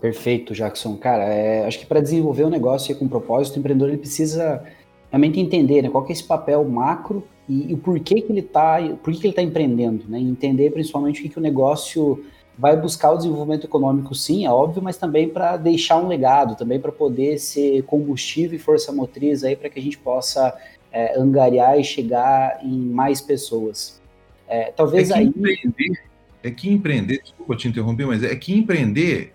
Perfeito, 0.00 0.54
Jackson. 0.54 0.96
Cara, 0.96 1.24
é, 1.24 1.66
acho 1.66 1.80
que 1.80 1.86
para 1.86 2.00
desenvolver 2.00 2.44
um 2.44 2.50
negócio 2.50 2.94
com 2.96 3.08
propósito, 3.08 3.56
o 3.56 3.58
empreendedor 3.58 3.88
ele 3.88 3.98
precisa 3.98 4.62
realmente 5.10 5.40
entender 5.40 5.82
né, 5.82 5.88
qual 5.88 6.06
é 6.06 6.12
esse 6.12 6.22
papel 6.22 6.64
macro 6.64 7.26
e, 7.48 7.70
e 7.70 7.74
o 7.74 7.78
porquê 7.78 8.20
que 8.20 8.30
ele 8.30 8.40
está, 8.40 8.78
por 9.02 9.12
que, 9.12 9.20
que 9.20 9.26
ele 9.26 9.32
está 9.32 9.42
empreendendo, 9.42 10.04
né? 10.08 10.20
entender 10.20 10.70
principalmente 10.70 11.20
o 11.20 11.22
que, 11.22 11.28
que 11.30 11.38
o 11.38 11.42
negócio 11.42 12.24
vai 12.56 12.76
buscar 12.76 13.12
o 13.12 13.16
desenvolvimento 13.16 13.66
econômico, 13.66 14.14
sim, 14.14 14.44
é 14.44 14.50
óbvio, 14.50 14.82
mas 14.82 14.96
também 14.96 15.28
para 15.28 15.56
deixar 15.56 15.96
um 15.96 16.08
legado, 16.08 16.56
também 16.56 16.80
para 16.80 16.90
poder 16.90 17.38
ser 17.38 17.82
combustível 17.84 18.56
e 18.56 18.60
força 18.60 18.92
motriz 18.92 19.44
aí 19.44 19.54
para 19.54 19.70
que 19.70 19.78
a 19.78 19.82
gente 19.82 19.96
possa 19.96 20.54
é, 20.92 21.18
angariar 21.18 21.78
e 21.78 21.84
chegar 21.84 22.58
em 22.62 22.78
mais 22.78 23.20
pessoas. 23.20 24.00
É, 24.48 24.72
talvez 24.72 25.10
é 25.10 25.18
aí. 25.18 25.26
Empreender, 25.26 26.02
é 26.42 26.50
que 26.50 26.70
empreender, 26.70 27.20
desculpa 27.22 27.56
te 27.56 27.68
interromper, 27.68 28.06
mas 28.06 28.22
é 28.22 28.34
que 28.34 28.54
empreender 28.54 29.34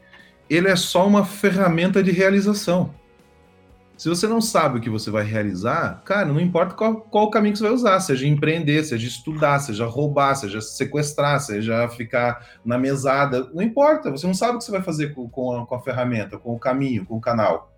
ele 0.50 0.68
é 0.68 0.76
só 0.76 1.08
uma 1.08 1.26
ferramenta 1.26 2.04
de 2.04 2.12
realização. 2.12 2.94
Se 3.96 4.10
você 4.10 4.28
não 4.28 4.42
sabe 4.42 4.78
o 4.78 4.82
que 4.82 4.90
você 4.90 5.10
vai 5.10 5.24
realizar, 5.24 6.02
cara, 6.04 6.26
não 6.26 6.40
importa 6.40 6.74
qual, 6.74 7.02
qual 7.02 7.30
caminho 7.30 7.54
que 7.54 7.60
você 7.60 7.66
vai 7.66 7.74
usar, 7.74 8.00
seja 8.00 8.28
empreender, 8.28 8.84
seja 8.84 9.08
estudar, 9.08 9.60
seja 9.60 9.86
roubar, 9.86 10.36
seja 10.36 10.60
sequestrar, 10.60 11.40
seja 11.40 11.88
ficar 11.90 12.46
na 12.66 12.78
mesada, 12.78 13.50
não 13.54 13.62
importa, 13.62 14.12
você 14.12 14.26
não 14.26 14.34
sabe 14.34 14.56
o 14.56 14.58
que 14.58 14.66
você 14.66 14.72
vai 14.72 14.82
fazer 14.82 15.14
com, 15.14 15.30
com, 15.30 15.58
a, 15.58 15.66
com 15.66 15.76
a 15.76 15.80
ferramenta, 15.80 16.38
com 16.38 16.54
o 16.54 16.60
caminho, 16.60 17.06
com 17.06 17.18
o 17.18 17.22
canal. 17.22 17.72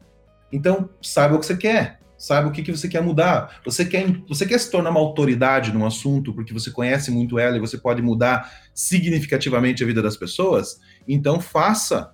Então, 0.52 0.90
saiba 1.02 1.36
o 1.36 1.40
que 1.40 1.46
você 1.46 1.58
quer. 1.58 2.00
Saiba 2.18 2.48
o 2.48 2.52
que, 2.52 2.64
que 2.64 2.72
você 2.72 2.88
quer 2.88 3.02
mudar. 3.02 3.60
Você 3.66 3.86
quer, 3.86 4.06
você 4.28 4.46
quer 4.46 4.60
se 4.60 4.72
tornar 4.72 4.90
uma 4.90 5.00
autoridade 5.00 5.74
num 5.74 5.86
assunto 5.86 6.34
porque 6.34 6.54
você 6.54 6.72
conhece 6.72 7.12
muito 7.12 7.38
ela 7.38 7.58
e 7.58 7.60
você 7.60 7.78
pode 7.78 8.02
mudar 8.02 8.52
significativamente 8.74 9.84
a 9.84 9.88
vida 9.88 10.02
das 10.02 10.18
pessoas? 10.18 10.80
Então 11.08 11.40
faça. 11.40 12.14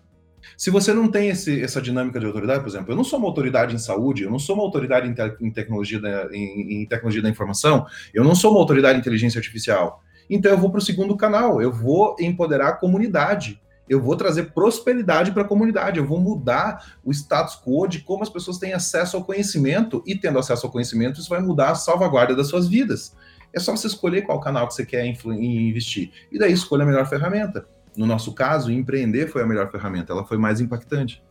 Se 0.58 0.70
você 0.70 0.94
não 0.94 1.08
tem 1.08 1.30
esse, 1.30 1.62
essa 1.62 1.82
dinâmica 1.82 2.20
de 2.20 2.26
autoridade, 2.26 2.62
por 2.62 2.70
exemplo, 2.70 2.92
eu 2.92 2.96
não 2.96 3.04
sou 3.04 3.20
uma 3.20 3.28
autoridade 3.28 3.76
em 3.76 3.78
saúde, 3.78 4.24
eu 4.24 4.32
não 4.32 4.40
sou 4.40 4.56
uma 4.56 4.64
autoridade 4.64 5.08
em, 5.08 5.14
te, 5.14 5.22
em 5.40 5.52
tecnologia, 5.52 6.00
da, 6.00 6.30
em, 6.32 6.82
em 6.82 6.86
tecnologia 6.88 7.22
da 7.22 7.30
informação, 7.30 7.86
eu 8.14 8.24
não 8.24 8.34
sou 8.34 8.52
uma 8.52 8.60
autoridade 8.60 8.98
em 8.98 9.02
inteligência 9.02 9.38
artificial. 9.38 10.04
Então 10.30 10.52
eu 10.52 10.58
vou 10.58 10.72
para 10.72 10.80
o 10.80 10.82
segundo 10.82 11.16
canal, 11.16 11.62
eu 11.62 11.72
vou 11.72 12.16
empoderar 12.20 12.70
a 12.70 12.74
comunidade 12.74 13.62
eu 13.92 14.00
vou 14.00 14.16
trazer 14.16 14.54
prosperidade 14.54 15.34
para 15.34 15.42
a 15.42 15.48
comunidade, 15.48 16.00
eu 16.00 16.06
vou 16.06 16.18
mudar 16.18 16.96
o 17.04 17.12
status 17.12 17.62
quo 17.62 17.86
de 17.86 18.00
como 18.00 18.24
as 18.24 18.30
pessoas 18.30 18.58
têm 18.58 18.72
acesso 18.72 19.18
ao 19.18 19.24
conhecimento, 19.26 20.02
e 20.08 20.16
tendo 20.16 20.40
acesso 20.40 20.66
ao 20.66 20.72
conhecimento, 20.72 21.20
isso 21.20 21.30
vai 21.30 21.42
mudar 21.42 21.72
a 21.72 21.76
salvaguarda 21.76 22.34
das 22.34 22.48
suas 22.48 22.70
vidas. 22.70 23.14
É 23.52 23.60
só 23.60 23.76
você 23.76 23.88
escolher 23.88 24.22
qual 24.22 24.40
canal 24.40 24.66
que 24.66 24.74
você 24.74 24.86
quer 24.86 25.06
investir, 25.06 26.10
e 26.32 26.40
daí 26.40 26.54
escolha 26.54 26.84
a 26.84 26.86
melhor 26.86 27.06
ferramenta. 27.06 27.66
No 27.94 28.06
nosso 28.06 28.34
caso, 28.34 28.72
empreender 28.72 29.28
foi 29.28 29.42
a 29.42 29.46
melhor 29.46 29.70
ferramenta, 29.70 30.14
ela 30.14 30.24
foi 30.24 30.38
mais 30.38 30.62
impactante. 30.62 31.22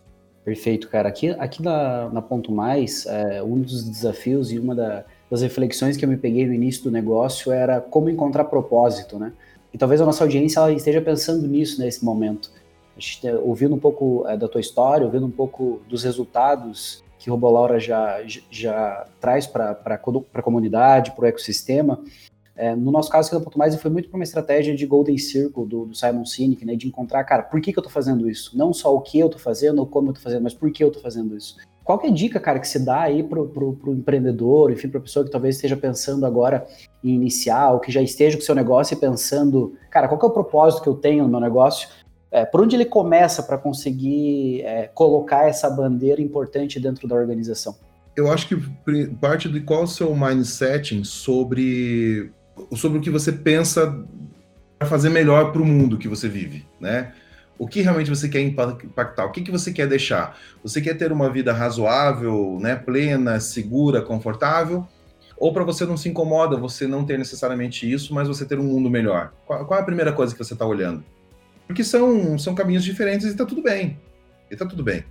Perfeito, 0.44 0.88
cara. 0.88 1.08
Aqui, 1.08 1.30
aqui 1.30 1.62
na, 1.62 2.10
na 2.10 2.20
Ponto 2.20 2.52
Mais, 2.52 3.06
é, 3.06 3.42
um 3.42 3.60
dos 3.60 3.88
desafios 3.88 4.52
e 4.52 4.58
uma 4.58 4.74
da, 4.74 5.04
das 5.30 5.40
reflexões 5.40 5.96
que 5.96 6.04
eu 6.04 6.08
me 6.08 6.18
peguei 6.18 6.46
no 6.46 6.52
início 6.52 6.84
do 6.84 6.90
negócio 6.90 7.52
era 7.52 7.80
como 7.80 8.10
encontrar 8.10 8.44
propósito, 8.44 9.18
né? 9.18 9.32
E 9.72 9.78
talvez 9.78 10.00
a 10.00 10.06
nossa 10.06 10.24
audiência 10.24 10.70
esteja 10.72 11.00
pensando 11.00 11.46
nisso 11.46 11.80
nesse 11.80 12.04
momento. 12.04 12.50
A 12.96 13.00
gente, 13.00 13.22
tá 13.22 13.38
ouvindo 13.38 13.74
um 13.74 13.78
pouco 13.78 14.24
é, 14.26 14.36
da 14.36 14.48
tua 14.48 14.60
história, 14.60 15.06
ouvindo 15.06 15.26
um 15.26 15.30
pouco 15.30 15.80
dos 15.88 16.02
resultados 16.02 17.02
que 17.18 17.28
Robolaura 17.28 17.78
já, 17.78 18.18
já 18.50 19.06
traz 19.20 19.46
para 19.46 19.78
a 19.82 20.42
comunidade, 20.42 21.12
para 21.12 21.24
o 21.24 21.28
ecossistema. 21.28 22.02
É, 22.56 22.74
no 22.74 22.90
nosso 22.90 23.10
caso 23.10 23.28
aqui 23.28 23.38
da 23.38 23.44
Ponto 23.44 23.58
Mais, 23.58 23.74
foi 23.76 23.90
muito 23.90 24.08
para 24.08 24.16
uma 24.16 24.24
estratégia 24.24 24.74
de 24.74 24.86
Golden 24.86 25.16
Circle 25.16 25.66
do, 25.66 25.86
do 25.86 25.94
Simon 25.94 26.24
Sinek, 26.24 26.64
né, 26.64 26.74
de 26.74 26.88
encontrar, 26.88 27.22
cara, 27.24 27.42
por 27.42 27.60
que, 27.60 27.72
que 27.72 27.78
eu 27.78 27.82
estou 27.82 27.92
fazendo 27.92 28.28
isso? 28.28 28.56
Não 28.56 28.72
só 28.72 28.94
o 28.94 29.00
que 29.00 29.18
eu 29.18 29.26
estou 29.26 29.40
fazendo 29.40 29.78
ou 29.78 29.86
como 29.86 30.08
eu 30.08 30.12
estou 30.12 30.24
fazendo, 30.24 30.42
mas 30.42 30.54
por 30.54 30.70
que 30.70 30.82
eu 30.82 30.88
estou 30.88 31.02
fazendo 31.02 31.36
isso. 31.36 31.56
Qual 31.90 31.98
que 31.98 32.06
é 32.06 32.10
a 32.10 32.12
dica, 32.12 32.38
cara, 32.38 32.60
que 32.60 32.68
se 32.68 32.78
dá 32.78 33.00
aí 33.00 33.20
pro, 33.20 33.48
pro 33.48 33.92
empreendedor, 33.92 34.70
enfim, 34.70 34.88
para 34.88 35.00
pessoa 35.00 35.24
que 35.24 35.30
talvez 35.32 35.56
esteja 35.56 35.76
pensando 35.76 36.24
agora 36.24 36.64
em 37.02 37.12
iniciar, 37.12 37.72
ou 37.72 37.80
que 37.80 37.90
já 37.90 38.00
esteja 38.00 38.36
com 38.36 38.44
o 38.44 38.46
seu 38.46 38.54
negócio 38.54 38.94
e 38.94 38.96
pensando, 38.96 39.74
cara, 39.90 40.06
qual 40.06 40.16
que 40.16 40.24
é 40.24 40.28
o 40.28 40.32
propósito 40.32 40.84
que 40.84 40.88
eu 40.88 40.94
tenho 40.94 41.24
no 41.24 41.28
meu 41.28 41.40
negócio? 41.40 41.88
É, 42.30 42.44
por 42.44 42.60
onde 42.60 42.76
ele 42.76 42.84
começa 42.84 43.42
para 43.42 43.58
conseguir 43.58 44.60
é, 44.60 44.88
colocar 44.94 45.48
essa 45.48 45.68
bandeira 45.68 46.22
importante 46.22 46.78
dentro 46.78 47.08
da 47.08 47.16
organização? 47.16 47.74
Eu 48.14 48.30
acho 48.30 48.46
que 48.46 48.56
parte 49.20 49.48
de 49.48 49.58
qual 49.58 49.80
é 49.80 49.82
o 49.82 49.88
seu 49.88 50.14
mindset 50.14 51.04
sobre, 51.04 52.30
sobre 52.76 52.98
o 52.98 53.00
que 53.00 53.10
você 53.10 53.32
pensa 53.32 54.00
para 54.78 54.86
fazer 54.86 55.08
melhor 55.08 55.50
para 55.50 55.60
o 55.60 55.66
mundo 55.66 55.98
que 55.98 56.06
você 56.06 56.28
vive, 56.28 56.64
né? 56.78 57.12
O 57.60 57.68
que 57.68 57.82
realmente 57.82 58.08
você 58.08 58.26
quer 58.26 58.40
impactar? 58.40 59.26
O 59.26 59.32
que, 59.32 59.42
que 59.42 59.50
você 59.50 59.70
quer 59.70 59.86
deixar? 59.86 60.34
Você 60.62 60.80
quer 60.80 60.94
ter 60.94 61.12
uma 61.12 61.28
vida 61.28 61.52
razoável, 61.52 62.56
né, 62.58 62.74
plena, 62.74 63.38
segura, 63.38 64.00
confortável? 64.00 64.88
Ou 65.36 65.52
para 65.52 65.62
você 65.62 65.84
não 65.84 65.94
se 65.94 66.08
incomoda, 66.08 66.56
você 66.56 66.86
não 66.86 67.04
ter 67.04 67.18
necessariamente 67.18 67.90
isso, 67.90 68.14
mas 68.14 68.28
você 68.28 68.46
ter 68.46 68.58
um 68.58 68.64
mundo 68.64 68.88
melhor? 68.88 69.34
Qual, 69.44 69.66
qual 69.66 69.78
é 69.78 69.82
a 69.82 69.84
primeira 69.84 70.10
coisa 70.10 70.34
que 70.34 70.42
você 70.42 70.54
está 70.54 70.64
olhando? 70.64 71.04
Porque 71.66 71.84
são, 71.84 72.38
são 72.38 72.54
caminhos 72.54 72.82
diferentes 72.82 73.26
e 73.26 73.30
está 73.30 73.44
tudo 73.44 73.60
bem. 73.60 74.00
E 74.50 74.54
está 74.54 74.64
tudo 74.64 74.82
bem. 74.82 75.04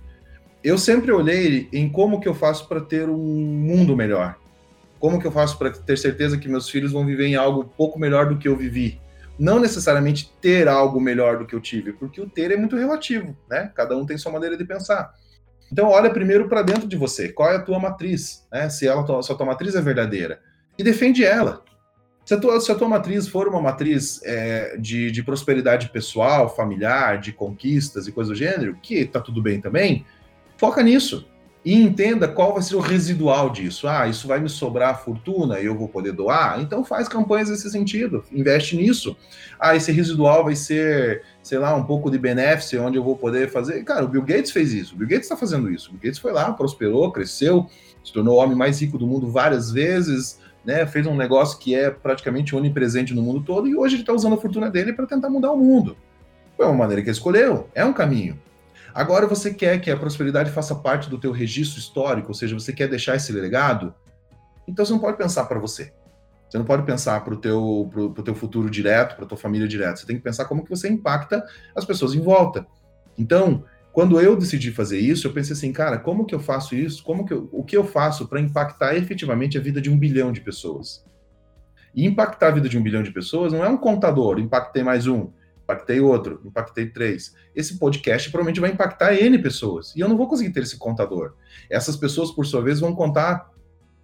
Eu 0.64 0.76
sempre 0.76 1.12
olhei 1.12 1.68
em 1.72 1.88
como 1.88 2.20
que 2.20 2.26
eu 2.26 2.34
faço 2.34 2.66
para 2.66 2.80
ter 2.80 3.08
um 3.08 3.16
mundo 3.16 3.96
melhor. 3.96 4.34
Como 4.98 5.20
que 5.20 5.26
eu 5.26 5.30
faço 5.30 5.56
para 5.56 5.70
ter 5.70 5.96
certeza 5.96 6.36
que 6.36 6.48
meus 6.48 6.68
filhos 6.68 6.90
vão 6.90 7.06
viver 7.06 7.26
em 7.26 7.36
algo 7.36 7.72
pouco 7.76 7.96
melhor 7.96 8.28
do 8.28 8.38
que 8.38 8.48
eu 8.48 8.56
vivi? 8.56 9.00
Não 9.40 9.58
necessariamente 9.58 10.30
ter 10.38 10.68
algo 10.68 11.00
melhor 11.00 11.38
do 11.38 11.46
que 11.46 11.54
eu 11.54 11.60
tive, 11.60 11.94
porque 11.94 12.20
o 12.20 12.28
ter 12.28 12.50
é 12.50 12.56
muito 12.58 12.76
relativo, 12.76 13.34
né? 13.48 13.72
Cada 13.74 13.96
um 13.96 14.04
tem 14.04 14.18
sua 14.18 14.30
maneira 14.30 14.54
de 14.54 14.66
pensar. 14.66 15.14
Então, 15.72 15.88
olha 15.88 16.10
primeiro 16.10 16.46
para 16.46 16.60
dentro 16.60 16.86
de 16.86 16.94
você. 16.94 17.30
Qual 17.30 17.50
é 17.50 17.56
a 17.56 17.62
tua 17.62 17.78
matriz? 17.78 18.46
Né? 18.52 18.68
Se, 18.68 18.86
ela, 18.86 19.22
se 19.22 19.32
a 19.32 19.34
tua 19.34 19.46
matriz 19.46 19.74
é 19.74 19.80
verdadeira. 19.80 20.40
E 20.76 20.82
defende 20.82 21.24
ela. 21.24 21.64
Se 22.22 22.34
a 22.34 22.38
tua, 22.38 22.60
se 22.60 22.70
a 22.70 22.74
tua 22.74 22.88
matriz 22.88 23.26
for 23.26 23.48
uma 23.48 23.62
matriz 23.62 24.20
é, 24.24 24.76
de, 24.76 25.10
de 25.10 25.22
prosperidade 25.22 25.88
pessoal, 25.88 26.54
familiar, 26.54 27.18
de 27.18 27.32
conquistas 27.32 28.06
e 28.06 28.12
coisa 28.12 28.30
do 28.30 28.36
gênero, 28.36 28.76
que 28.82 29.06
tá 29.06 29.20
tudo 29.20 29.40
bem 29.40 29.58
também, 29.58 30.04
foca 30.58 30.82
nisso 30.82 31.26
e 31.64 31.74
entenda 31.74 32.26
qual 32.26 32.54
vai 32.54 32.62
ser 32.62 32.74
o 32.74 32.80
residual 32.80 33.50
disso. 33.50 33.86
Ah, 33.86 34.08
isso 34.08 34.26
vai 34.26 34.40
me 34.40 34.48
sobrar 34.48 35.02
fortuna 35.04 35.60
e 35.60 35.66
eu 35.66 35.76
vou 35.76 35.88
poder 35.88 36.12
doar? 36.12 36.60
Então 36.60 36.84
faz 36.84 37.08
campanhas 37.08 37.50
nesse 37.50 37.70
sentido, 37.70 38.24
investe 38.32 38.76
nisso. 38.76 39.16
Ah, 39.58 39.76
esse 39.76 39.92
residual 39.92 40.44
vai 40.44 40.56
ser, 40.56 41.22
sei 41.42 41.58
lá, 41.58 41.74
um 41.74 41.84
pouco 41.84 42.10
de 42.10 42.18
benefício 42.18 42.82
onde 42.82 42.96
eu 42.96 43.04
vou 43.04 43.16
poder 43.16 43.50
fazer. 43.50 43.84
Cara, 43.84 44.04
o 44.04 44.08
Bill 44.08 44.22
Gates 44.22 44.50
fez 44.50 44.72
isso, 44.72 44.94
o 44.94 44.98
Bill 44.98 45.08
Gates 45.08 45.24
está 45.24 45.36
fazendo 45.36 45.70
isso. 45.70 45.90
O 45.90 45.92
Bill 45.92 46.02
Gates 46.04 46.18
foi 46.18 46.32
lá, 46.32 46.50
prosperou, 46.52 47.12
cresceu, 47.12 47.68
se 48.02 48.12
tornou 48.12 48.36
o 48.36 48.38
homem 48.38 48.56
mais 48.56 48.80
rico 48.80 48.96
do 48.96 49.06
mundo 49.06 49.30
várias 49.30 49.70
vezes, 49.70 50.40
né? 50.64 50.86
Fez 50.86 51.06
um 51.06 51.14
negócio 51.14 51.58
que 51.58 51.74
é 51.74 51.90
praticamente 51.90 52.56
onipresente 52.56 53.12
no 53.12 53.22
mundo 53.22 53.42
todo 53.42 53.68
e 53.68 53.76
hoje 53.76 53.96
ele 53.96 54.02
está 54.02 54.14
usando 54.14 54.34
a 54.34 54.38
fortuna 54.38 54.70
dele 54.70 54.94
para 54.94 55.06
tentar 55.06 55.28
mudar 55.28 55.52
o 55.52 55.58
mundo. 55.58 55.96
Foi 56.56 56.64
uma 56.66 56.74
maneira 56.74 57.02
que 57.02 57.08
ele 57.08 57.16
escolheu, 57.16 57.68
é 57.74 57.84
um 57.84 57.92
caminho. 57.92 58.38
Agora 58.94 59.26
você 59.26 59.52
quer 59.52 59.80
que 59.80 59.90
a 59.90 59.96
prosperidade 59.96 60.50
faça 60.50 60.74
parte 60.74 61.08
do 61.08 61.18
teu 61.18 61.32
registro 61.32 61.78
histórico, 61.78 62.28
ou 62.28 62.34
seja, 62.34 62.58
você 62.58 62.72
quer 62.72 62.88
deixar 62.88 63.16
esse 63.16 63.32
legado, 63.32 63.94
então 64.66 64.84
você 64.84 64.92
não 64.92 65.00
pode 65.00 65.16
pensar 65.16 65.44
para 65.44 65.58
você. 65.58 65.92
Você 66.48 66.58
não 66.58 66.64
pode 66.64 66.82
pensar 66.82 67.22
para 67.22 67.32
o 67.32 67.36
teu, 67.36 67.88
pro, 67.90 68.12
pro 68.12 68.22
teu 68.24 68.34
futuro 68.34 68.68
direto, 68.68 69.14
para 69.14 69.24
tua 69.24 69.38
família 69.38 69.68
direto. 69.68 70.00
Você 70.00 70.06
tem 70.06 70.16
que 70.16 70.22
pensar 70.22 70.46
como 70.46 70.64
que 70.64 70.70
você 70.70 70.88
impacta 70.88 71.44
as 71.76 71.84
pessoas 71.84 72.12
em 72.12 72.20
volta. 72.20 72.66
Então, 73.16 73.64
quando 73.92 74.20
eu 74.20 74.36
decidi 74.36 74.72
fazer 74.72 74.98
isso, 74.98 75.26
eu 75.26 75.32
pensei 75.32 75.52
assim, 75.52 75.72
cara, 75.72 75.98
como 75.98 76.24
que 76.24 76.34
eu 76.34 76.40
faço 76.40 76.74
isso? 76.74 77.04
Como 77.04 77.24
que 77.24 77.32
eu, 77.32 77.48
o 77.52 77.62
que 77.62 77.76
eu 77.76 77.84
faço 77.84 78.26
para 78.26 78.40
impactar 78.40 78.96
efetivamente 78.96 79.56
a 79.56 79.60
vida 79.60 79.80
de 79.80 79.88
um 79.88 79.96
bilhão 79.96 80.32
de 80.32 80.40
pessoas? 80.40 81.04
E 81.94 82.04
impactar 82.04 82.48
a 82.48 82.52
vida 82.52 82.68
de 82.68 82.78
um 82.78 82.82
bilhão 82.82 83.02
de 83.02 83.12
pessoas 83.12 83.52
não 83.52 83.64
é 83.64 83.68
um 83.68 83.76
contador, 83.76 84.38
impactei 84.38 84.82
mais 84.82 85.06
um 85.06 85.30
impactei 85.70 86.00
outro, 86.00 86.40
impactei 86.44 86.86
três. 86.86 87.34
Esse 87.54 87.78
podcast 87.78 88.28
provavelmente 88.30 88.60
vai 88.60 88.70
impactar 88.70 89.14
N 89.14 89.38
pessoas. 89.38 89.94
E 89.94 90.00
eu 90.00 90.08
não 90.08 90.16
vou 90.16 90.28
conseguir 90.28 90.50
ter 90.50 90.62
esse 90.62 90.76
contador. 90.76 91.34
Essas 91.68 91.96
pessoas, 91.96 92.30
por 92.32 92.44
sua 92.44 92.60
vez, 92.60 92.80
vão 92.80 92.94
contar 92.94 93.50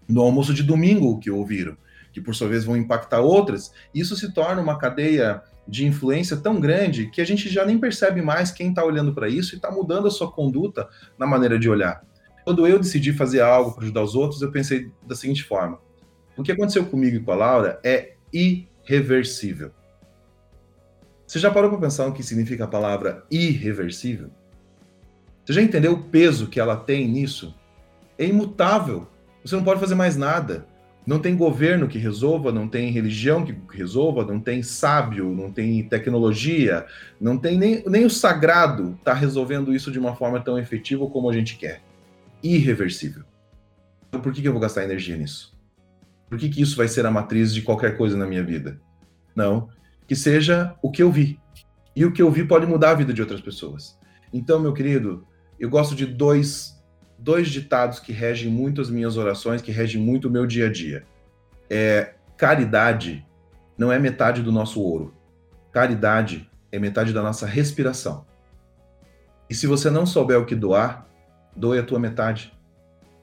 no 0.08 0.22
almoço 0.22 0.54
de 0.54 0.62
domingo 0.62 1.10
o 1.10 1.18
que 1.18 1.30
ouviram, 1.30 1.76
que 2.12 2.20
por 2.20 2.34
sua 2.34 2.48
vez 2.48 2.64
vão 2.64 2.76
impactar 2.76 3.20
outras. 3.20 3.72
Isso 3.92 4.16
se 4.16 4.32
torna 4.32 4.62
uma 4.62 4.78
cadeia 4.78 5.42
de 5.66 5.84
influência 5.84 6.36
tão 6.36 6.60
grande 6.60 7.10
que 7.10 7.20
a 7.20 7.24
gente 7.24 7.48
já 7.48 7.64
nem 7.64 7.78
percebe 7.78 8.22
mais 8.22 8.52
quem 8.52 8.70
está 8.70 8.84
olhando 8.84 9.12
para 9.12 9.28
isso 9.28 9.54
e 9.54 9.56
está 9.56 9.70
mudando 9.70 10.06
a 10.06 10.10
sua 10.10 10.30
conduta 10.30 10.88
na 11.18 11.26
maneira 11.26 11.58
de 11.58 11.68
olhar. 11.68 12.04
Quando 12.44 12.64
eu 12.68 12.78
decidi 12.78 13.12
fazer 13.12 13.40
algo 13.40 13.72
para 13.72 13.82
ajudar 13.82 14.02
os 14.02 14.14
outros, 14.14 14.40
eu 14.40 14.52
pensei 14.52 14.92
da 15.04 15.16
seguinte 15.16 15.42
forma: 15.42 15.80
o 16.36 16.44
que 16.44 16.52
aconteceu 16.52 16.86
comigo 16.86 17.16
e 17.16 17.20
com 17.20 17.32
a 17.32 17.34
Laura 17.34 17.80
é 17.82 18.14
irreversível. 18.32 19.72
Você 21.36 21.40
já 21.40 21.50
parou 21.50 21.68
para 21.68 21.80
pensar 21.80 22.06
o 22.06 22.14
que 22.14 22.22
significa 22.22 22.64
a 22.64 22.66
palavra 22.66 23.22
irreversível? 23.30 24.30
Você 25.44 25.52
já 25.52 25.60
entendeu 25.60 25.92
o 25.92 26.02
peso 26.04 26.46
que 26.46 26.58
ela 26.58 26.74
tem 26.74 27.06
nisso? 27.06 27.54
É 28.16 28.24
imutável. 28.24 29.06
Você 29.44 29.54
não 29.54 29.62
pode 29.62 29.78
fazer 29.78 29.94
mais 29.94 30.16
nada. 30.16 30.66
Não 31.06 31.18
tem 31.18 31.36
governo 31.36 31.88
que 31.88 31.98
resolva, 31.98 32.50
não 32.50 32.66
tem 32.66 32.90
religião 32.90 33.44
que 33.44 33.54
resolva, 33.70 34.24
não 34.24 34.40
tem 34.40 34.62
sábio, 34.62 35.34
não 35.34 35.52
tem 35.52 35.86
tecnologia, 35.86 36.86
não 37.20 37.36
tem 37.36 37.58
nem, 37.58 37.84
nem 37.86 38.06
o 38.06 38.10
sagrado 38.10 38.96
está 38.98 39.12
resolvendo 39.12 39.74
isso 39.74 39.92
de 39.92 39.98
uma 39.98 40.16
forma 40.16 40.40
tão 40.40 40.58
efetiva 40.58 41.06
como 41.06 41.28
a 41.28 41.34
gente 41.34 41.58
quer. 41.58 41.82
Irreversível. 42.42 43.24
Então 44.08 44.22
por 44.22 44.32
que, 44.32 44.40
que 44.40 44.48
eu 44.48 44.52
vou 44.52 44.60
gastar 44.62 44.84
energia 44.84 45.18
nisso? 45.18 45.54
Por 46.30 46.38
que, 46.38 46.48
que 46.48 46.62
isso 46.62 46.78
vai 46.78 46.88
ser 46.88 47.04
a 47.04 47.10
matriz 47.10 47.52
de 47.52 47.60
qualquer 47.60 47.98
coisa 47.98 48.16
na 48.16 48.24
minha 48.24 48.42
vida? 48.42 48.80
Não, 49.34 49.68
que 50.06 50.14
seja 50.14 50.74
o 50.82 50.90
que 50.90 51.02
eu 51.02 51.10
vi. 51.10 51.40
E 51.94 52.04
o 52.04 52.12
que 52.12 52.22
eu 52.22 52.30
vi 52.30 52.44
pode 52.44 52.66
mudar 52.66 52.90
a 52.90 52.94
vida 52.94 53.12
de 53.12 53.20
outras 53.20 53.40
pessoas. 53.40 53.98
Então, 54.32 54.60
meu 54.60 54.72
querido, 54.72 55.26
eu 55.58 55.68
gosto 55.70 55.94
de 55.94 56.04
dois, 56.04 56.82
dois 57.18 57.48
ditados 57.48 57.98
que 57.98 58.12
regem 58.12 58.50
muito 58.50 58.80
as 58.80 58.90
minhas 58.90 59.16
orações, 59.16 59.62
que 59.62 59.72
regem 59.72 60.00
muito 60.00 60.28
o 60.28 60.30
meu 60.30 60.46
dia 60.46 60.66
a 60.66 60.72
dia. 60.72 61.04
É, 61.70 62.14
caridade 62.36 63.26
não 63.78 63.90
é 63.90 63.98
metade 63.98 64.42
do 64.42 64.52
nosso 64.52 64.80
ouro. 64.80 65.14
Caridade 65.72 66.50
é 66.70 66.78
metade 66.78 67.12
da 67.12 67.22
nossa 67.22 67.46
respiração. 67.46 68.26
E 69.48 69.54
se 69.54 69.66
você 69.66 69.90
não 69.90 70.04
souber 70.04 70.38
o 70.38 70.44
que 70.44 70.54
doar, 70.54 71.06
doe 71.54 71.78
a 71.78 71.82
tua 71.82 71.98
metade. 71.98 72.52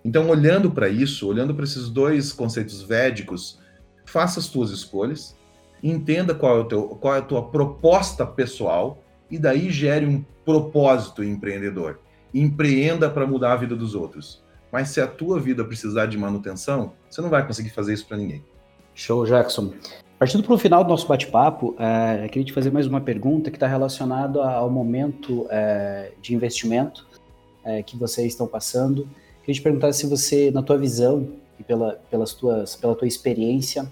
Então, 0.04 0.30
olhando 0.30 0.72
para 0.72 0.89
isso, 0.89 1.28
olhando 1.28 1.54
para 1.54 1.63
esses 1.63 1.89
dois 1.89 2.34
conceitos 2.34 2.82
védicos, 2.82 3.60
faça 4.06 4.39
as 4.39 4.48
tuas 4.48 4.72
escolhas 4.72 5.36
entenda 5.84 6.34
qual 6.34 6.62
é, 6.62 6.63
teu, 6.63 6.84
qual 6.88 7.15
é 7.15 7.19
a 7.19 7.22
tua 7.22 7.50
proposta 7.50 8.26
pessoal 8.26 9.04
e 9.30 9.38
daí 9.38 9.69
gere 9.69 10.06
um 10.06 10.24
propósito 10.46 11.24
empreendedor. 11.24 12.00
Empreenda 12.34 13.10
para 13.10 13.28
mudar 13.28 13.54
a 13.54 13.58
vida 13.58 13.76
dos 13.76 13.93
outros. 13.93 14.41
Mas 14.72 14.89
se 14.89 15.02
a 15.02 15.08
tua 15.08 15.39
vida 15.39 15.63
precisar 15.63 16.08
de 16.08 16.17
manutenção, 16.17 16.93
você 17.10 17.22
não 17.22 17.30
vai 17.30 17.46
conseguir 17.46 17.69
fazer 17.69 17.93
isso 17.93 18.08
para 18.08 18.17
ninguém. 18.17 18.43
Show, 18.96 19.26
Jackson. 19.26 19.74
Partindo 20.17 20.43
para 20.43 20.54
o 20.54 20.58
final 20.58 20.84
do 20.84 20.89
nosso 20.89 21.08
bate-papo, 21.08 21.76
é, 21.78 22.28
queria 22.30 22.46
te 22.46 22.54
fazer 22.54 22.72
mais 22.72 22.88
uma 22.88 23.02
pergunta 23.02 23.52
que 23.52 23.58
está 23.58 23.67
relacionada 23.67 24.41
ao 24.41 24.69
momento 24.69 25.46
é, 25.50 26.12
de 26.22 26.34
investimento 26.34 27.06
é, 27.63 27.84
que 27.84 27.98
vocês 27.98 28.28
estão 28.28 28.48
passando. 28.48 29.08
Queria 29.41 29.56
te 29.56 29.62
perguntar 29.62 29.91
se 29.93 30.08
você, 30.08 30.50
na 30.50 30.63
tua 30.63 30.78
visão 30.78 31.28
e 31.60 31.63
pela, 31.63 32.00
pelas 32.10 32.34
tuas, 32.34 32.76
pela 32.76 32.96
tua 32.96 33.08
experiência, 33.08 33.91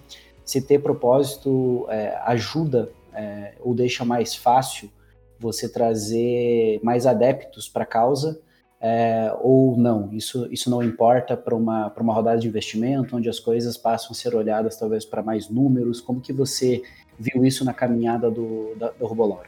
se 0.51 0.61
ter 0.61 0.79
propósito 0.79 1.85
é, 1.87 2.19
ajuda 2.25 2.91
é, 3.13 3.53
ou 3.61 3.73
deixa 3.73 4.03
mais 4.03 4.35
fácil 4.35 4.91
você 5.39 5.71
trazer 5.71 6.77
mais 6.83 7.07
adeptos 7.07 7.69
para 7.69 7.83
a 7.83 7.85
causa 7.85 8.37
é, 8.81 9.33
ou 9.39 9.77
não. 9.77 10.09
Isso, 10.11 10.45
isso 10.51 10.69
não 10.69 10.83
importa 10.83 11.37
para 11.37 11.55
uma, 11.55 11.87
uma 11.97 12.13
rodada 12.13 12.37
de 12.37 12.49
investimento, 12.49 13.15
onde 13.15 13.29
as 13.29 13.39
coisas 13.39 13.77
passam 13.77 14.11
a 14.11 14.13
ser 14.13 14.35
olhadas 14.35 14.77
talvez 14.77 15.05
para 15.05 15.23
mais 15.23 15.49
números. 15.49 16.01
Como 16.01 16.19
que 16.19 16.33
você 16.33 16.81
viu 17.17 17.45
isso 17.45 17.63
na 17.63 17.73
caminhada 17.73 18.29
do, 18.29 18.75
da, 18.75 18.89
do 18.89 19.05
Robolaura? 19.05 19.47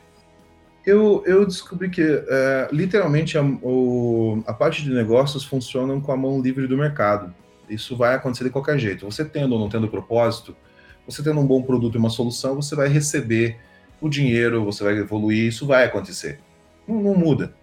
Eu, 0.86 1.22
eu 1.26 1.46
descobri 1.46 1.90
que 1.90 2.02
é, 2.02 2.70
literalmente 2.72 3.38
a, 3.38 3.44
o, 3.44 4.42
a 4.48 4.54
parte 4.54 4.82
de 4.82 4.94
negócios 4.94 5.44
funcionam 5.44 6.00
com 6.00 6.14
a 6.14 6.18
mão 6.18 6.40
livre 6.40 6.66
do 6.66 6.78
mercado. 6.78 7.36
Isso 7.70 7.98
vai 7.98 8.16
acontecer 8.16 8.46
de 8.46 8.50
qualquer 8.52 8.80
jeito. 8.80 9.04
Você 9.06 9.26
tendo 9.26 9.54
ou 9.54 9.60
não 9.60 9.68
tendo 9.68 9.90
propósito, 9.90 10.56
você 11.08 11.24
tendo 11.24 11.40
um 11.40 11.48
bom 11.48 11.62
produto 11.62 11.96
e 11.96 11.98
uma 11.98 12.10
solução, 12.10 12.56
você 12.56 12.76
vai 12.76 12.88
receber 12.88 13.58
o 14.00 14.10
dinheiro, 14.10 14.64
você 14.64 14.84
vai 14.84 14.98
evoluir, 14.98 15.48
isso 15.48 15.66
vai 15.66 15.86
acontecer. 15.86 16.40
Não, 16.88 17.02
não 17.02 17.16
muda. 17.16 17.54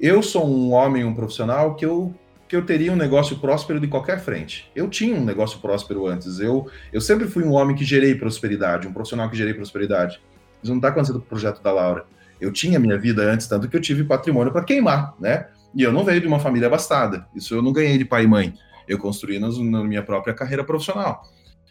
Eu 0.00 0.22
sou 0.22 0.48
um 0.48 0.72
homem, 0.72 1.04
um 1.04 1.14
profissional 1.14 1.74
que 1.74 1.84
eu 1.84 2.14
que 2.48 2.56
eu 2.56 2.66
teria 2.66 2.92
um 2.92 2.96
negócio 2.96 3.38
próspero 3.38 3.78
de 3.78 3.86
qualquer 3.86 4.18
frente. 4.18 4.68
Eu 4.74 4.88
tinha 4.88 5.14
um 5.14 5.24
negócio 5.24 5.60
próspero 5.60 6.08
antes. 6.08 6.40
Eu, 6.40 6.68
eu 6.92 7.00
sempre 7.00 7.28
fui 7.28 7.44
um 7.44 7.52
homem 7.52 7.76
que 7.76 7.84
gerei 7.84 8.12
prosperidade, 8.16 8.88
um 8.88 8.92
profissional 8.92 9.30
que 9.30 9.36
gerei 9.36 9.54
prosperidade. 9.54 10.20
Isso 10.60 10.72
não 10.72 10.78
está 10.78 10.88
acontecendo 10.88 11.20
com 11.20 11.26
o 11.26 11.28
projeto 11.28 11.62
da 11.62 11.70
Laura. 11.70 12.06
Eu 12.40 12.52
tinha 12.52 12.80
minha 12.80 12.98
vida 12.98 13.22
antes, 13.22 13.46
tanto 13.46 13.68
que 13.68 13.76
eu 13.76 13.80
tive 13.80 14.02
patrimônio 14.02 14.52
para 14.52 14.64
queimar, 14.64 15.14
né? 15.20 15.46
E 15.72 15.84
eu 15.84 15.92
não 15.92 16.04
veio 16.04 16.20
de 16.20 16.26
uma 16.26 16.40
família 16.40 16.66
abastada. 16.66 17.24
Isso 17.36 17.54
eu 17.54 17.62
não 17.62 17.72
ganhei 17.72 17.96
de 17.96 18.04
pai 18.04 18.24
e 18.24 18.26
mãe. 18.26 18.52
Eu 18.88 18.98
construí 18.98 19.38
na 19.38 19.84
minha 19.84 20.02
própria 20.02 20.34
carreira 20.34 20.64
profissional. 20.64 21.22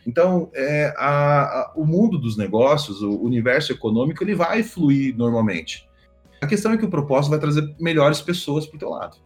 Então, 0.08 0.50
é, 0.54 0.94
a, 0.98 1.42
a, 1.42 1.74
o 1.76 1.86
mundo 1.86 2.18
dos 2.18 2.38
negócios, 2.38 3.02
o 3.02 3.22
universo 3.22 3.72
econômico, 3.72 4.24
ele 4.24 4.36
vai 4.36 4.64
fluir 4.64 5.16
normalmente. 5.16 5.88
A 6.42 6.48
questão 6.48 6.72
é 6.72 6.78
que 6.78 6.86
o 6.86 6.90
propósito 6.90 7.32
vai 7.32 7.40
trazer 7.40 7.76
melhores 7.80 8.22
pessoas 8.22 8.66
para 8.66 8.78
o 8.78 8.80
teu 8.80 8.90
lado. 8.90 9.18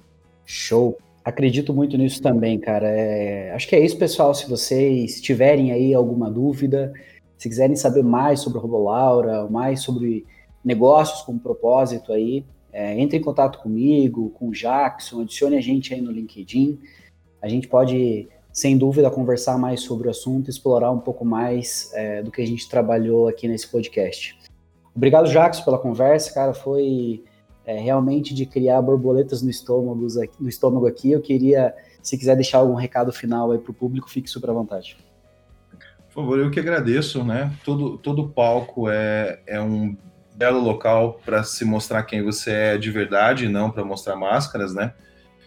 Show. 0.45 0.97
Acredito 1.23 1.73
muito 1.73 1.97
nisso 1.97 2.21
também, 2.21 2.59
cara. 2.59 2.87
É, 2.89 3.53
acho 3.53 3.67
que 3.67 3.75
é 3.75 3.85
isso, 3.85 3.97
pessoal. 3.97 4.33
Se 4.33 4.49
vocês 4.49 5.21
tiverem 5.21 5.71
aí 5.71 5.93
alguma 5.93 6.29
dúvida, 6.29 6.91
se 7.37 7.47
quiserem 7.47 7.75
saber 7.75 8.03
mais 8.03 8.41
sobre 8.41 8.57
o 8.57 8.61
Robolaura, 8.61 9.47
mais 9.49 9.81
sobre 9.81 10.25
negócios 10.63 11.21
com 11.21 11.37
propósito 11.37 12.11
aí, 12.11 12.45
é, 12.73 12.99
entre 12.99 13.17
em 13.17 13.21
contato 13.21 13.59
comigo, 13.59 14.31
com 14.31 14.49
o 14.49 14.51
Jackson, 14.51 15.21
adicione 15.21 15.55
a 15.55 15.61
gente 15.61 15.93
aí 15.93 16.01
no 16.01 16.11
LinkedIn. 16.11 16.79
A 17.41 17.47
gente 17.47 17.67
pode, 17.67 18.27
sem 18.53 18.77
dúvida, 18.77 19.09
conversar 19.09 19.57
mais 19.57 19.81
sobre 19.81 20.07
o 20.07 20.11
assunto, 20.11 20.47
explorar 20.47 20.91
um 20.91 20.99
pouco 20.99 21.25
mais 21.25 21.91
é, 21.95 22.21
do 22.21 22.29
que 22.29 22.39
a 22.39 22.45
gente 22.45 22.69
trabalhou 22.69 23.27
aqui 23.27 23.47
nesse 23.47 23.67
podcast. 23.67 24.37
Obrigado, 24.95 25.27
Jackson, 25.27 25.63
pela 25.63 25.79
conversa, 25.79 26.31
cara. 26.31 26.53
Foi 26.53 27.23
é, 27.65 27.79
realmente 27.79 28.31
de 28.31 28.45
criar 28.45 28.79
borboletas 28.83 29.41
no 29.41 29.49
estômago, 29.49 30.07
no 30.39 30.47
estômago 30.47 30.85
aqui. 30.85 31.11
Eu 31.11 31.19
queria, 31.19 31.73
se 32.01 32.15
quiser 32.15 32.35
deixar 32.35 32.59
algum 32.59 32.75
recado 32.75 33.11
final 33.11 33.51
aí 33.51 33.57
para 33.57 33.71
o 33.71 33.73
público, 33.73 34.07
fique 34.07 34.29
super 34.29 34.51
à 34.51 34.53
vontade. 34.53 34.97
Por 36.07 36.21
favor, 36.21 36.39
eu 36.39 36.51
que 36.51 36.59
agradeço, 36.59 37.23
né? 37.23 37.51
Todo, 37.65 37.97
todo 37.97 38.29
palco 38.29 38.87
é, 38.87 39.39
é 39.47 39.59
um 39.59 39.97
belo 40.35 40.59
local 40.59 41.19
para 41.25 41.43
se 41.43 41.65
mostrar 41.65 42.03
quem 42.03 42.21
você 42.21 42.51
é 42.51 42.77
de 42.77 42.91
verdade, 42.91 43.49
não 43.49 43.71
para 43.71 43.83
mostrar 43.83 44.15
máscaras, 44.15 44.75
né? 44.75 44.93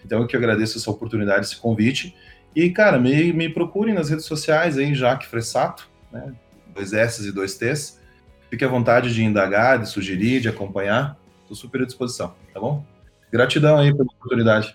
Então 0.04 0.20
eu 0.20 0.26
que 0.26 0.36
agradeço 0.36 0.76
essa 0.76 0.90
oportunidade, 0.90 1.46
esse 1.46 1.56
convite. 1.56 2.16
E, 2.56 2.70
cara, 2.70 2.98
me, 2.98 3.34
me 3.34 3.50
procurem 3.50 3.94
nas 3.94 4.08
redes 4.08 4.24
sociais 4.24 4.78
aí, 4.78 4.94
Jaque 4.94 5.26
Fressato, 5.26 5.90
né? 6.10 6.32
Dois 6.74 6.94
S 6.94 7.28
e 7.28 7.30
dois 7.30 7.54
T's. 7.58 8.00
Fique 8.48 8.64
à 8.64 8.68
vontade 8.68 9.12
de 9.12 9.22
indagar, 9.22 9.78
de 9.78 9.86
sugerir, 9.86 10.40
de 10.40 10.48
acompanhar. 10.48 11.18
Estou 11.42 11.54
super 11.54 11.82
à 11.82 11.84
disposição, 11.84 12.32
tá 12.54 12.58
bom? 12.58 12.82
Gratidão 13.30 13.76
aí 13.76 13.92
pela 13.92 14.08
oportunidade. 14.08 14.74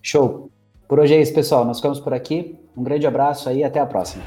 Show. 0.00 0.50
Por 0.88 0.98
hoje 0.98 1.12
é 1.12 1.20
isso, 1.20 1.34
pessoal. 1.34 1.66
Nós 1.66 1.76
ficamos 1.76 2.00
por 2.00 2.14
aqui. 2.14 2.58
Um 2.74 2.82
grande 2.82 3.06
abraço 3.06 3.50
aí 3.50 3.58
e 3.58 3.64
até 3.64 3.78
a 3.78 3.84
próxima. 3.84 4.24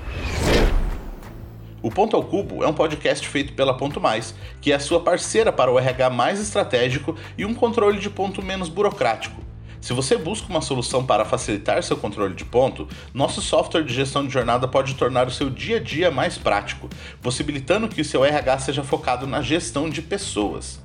O 1.81 1.89
Ponto 1.89 2.15
ao 2.15 2.23
Cubo 2.23 2.63
é 2.63 2.67
um 2.67 2.73
podcast 2.73 3.27
feito 3.27 3.53
pela 3.53 3.75
Ponto 3.75 3.99
Mais, 3.99 4.35
que 4.61 4.71
é 4.71 4.75
a 4.75 4.79
sua 4.79 4.99
parceira 4.99 5.51
para 5.51 5.71
o 5.71 5.79
RH 5.79 6.11
mais 6.11 6.39
estratégico 6.39 7.15
e 7.35 7.45
um 7.45 7.55
controle 7.55 7.97
de 7.97 8.11
ponto 8.11 8.43
menos 8.43 8.69
burocrático. 8.69 9.41
Se 9.81 9.93
você 9.93 10.15
busca 10.15 10.47
uma 10.47 10.61
solução 10.61 11.03
para 11.03 11.25
facilitar 11.25 11.81
seu 11.81 11.97
controle 11.97 12.35
de 12.35 12.45
ponto, 12.45 12.87
nosso 13.11 13.41
software 13.41 13.83
de 13.83 13.91
gestão 13.91 14.27
de 14.27 14.31
jornada 14.31 14.67
pode 14.67 14.93
tornar 14.93 15.27
o 15.27 15.31
seu 15.31 15.49
dia 15.49 15.77
a 15.77 15.79
dia 15.79 16.11
mais 16.11 16.37
prático, 16.37 16.87
possibilitando 17.19 17.89
que 17.89 17.99
o 17.99 18.05
seu 18.05 18.23
RH 18.23 18.59
seja 18.59 18.83
focado 18.83 19.25
na 19.25 19.41
gestão 19.41 19.89
de 19.89 20.03
pessoas. 20.03 20.79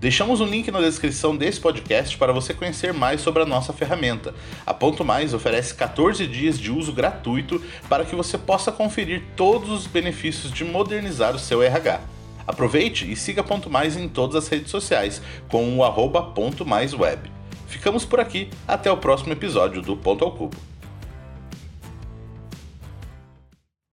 Deixamos 0.00 0.40
um 0.40 0.46
link 0.46 0.68
na 0.72 0.80
descrição 0.80 1.36
desse 1.36 1.60
podcast 1.60 2.18
para 2.18 2.32
você 2.32 2.52
conhecer 2.52 2.92
mais 2.92 3.20
sobre 3.20 3.44
a 3.44 3.46
nossa 3.46 3.72
ferramenta. 3.72 4.34
A 4.66 4.74
Ponto 4.74 5.04
Mais 5.04 5.32
oferece 5.32 5.76
14 5.76 6.26
dias 6.26 6.58
de 6.58 6.72
uso 6.72 6.92
gratuito 6.92 7.62
para 7.88 8.04
que 8.04 8.16
você 8.16 8.36
possa 8.36 8.72
conferir 8.72 9.22
todos 9.36 9.70
os 9.70 9.86
benefícios 9.86 10.52
de 10.52 10.64
modernizar 10.64 11.36
o 11.36 11.38
seu 11.38 11.62
RH. 11.62 12.00
Aproveite 12.44 13.08
e 13.08 13.14
siga 13.14 13.44
Ponto 13.44 13.70
Mais 13.70 13.96
em 13.96 14.08
todas 14.08 14.34
as 14.34 14.48
redes 14.48 14.72
sociais 14.72 15.22
com 15.48 15.76
o 15.76 15.84
arroba 15.84 16.20
Ponto 16.20 16.66
Mais 16.66 16.92
Web. 16.92 17.41
Ficamos 17.72 18.04
por 18.04 18.20
aqui, 18.20 18.50
até 18.68 18.92
o 18.92 18.98
próximo 18.98 19.32
episódio 19.32 19.80
do 19.80 19.96
Ponto 19.96 20.22
ao 20.22 20.30
Cubo. 20.30 20.71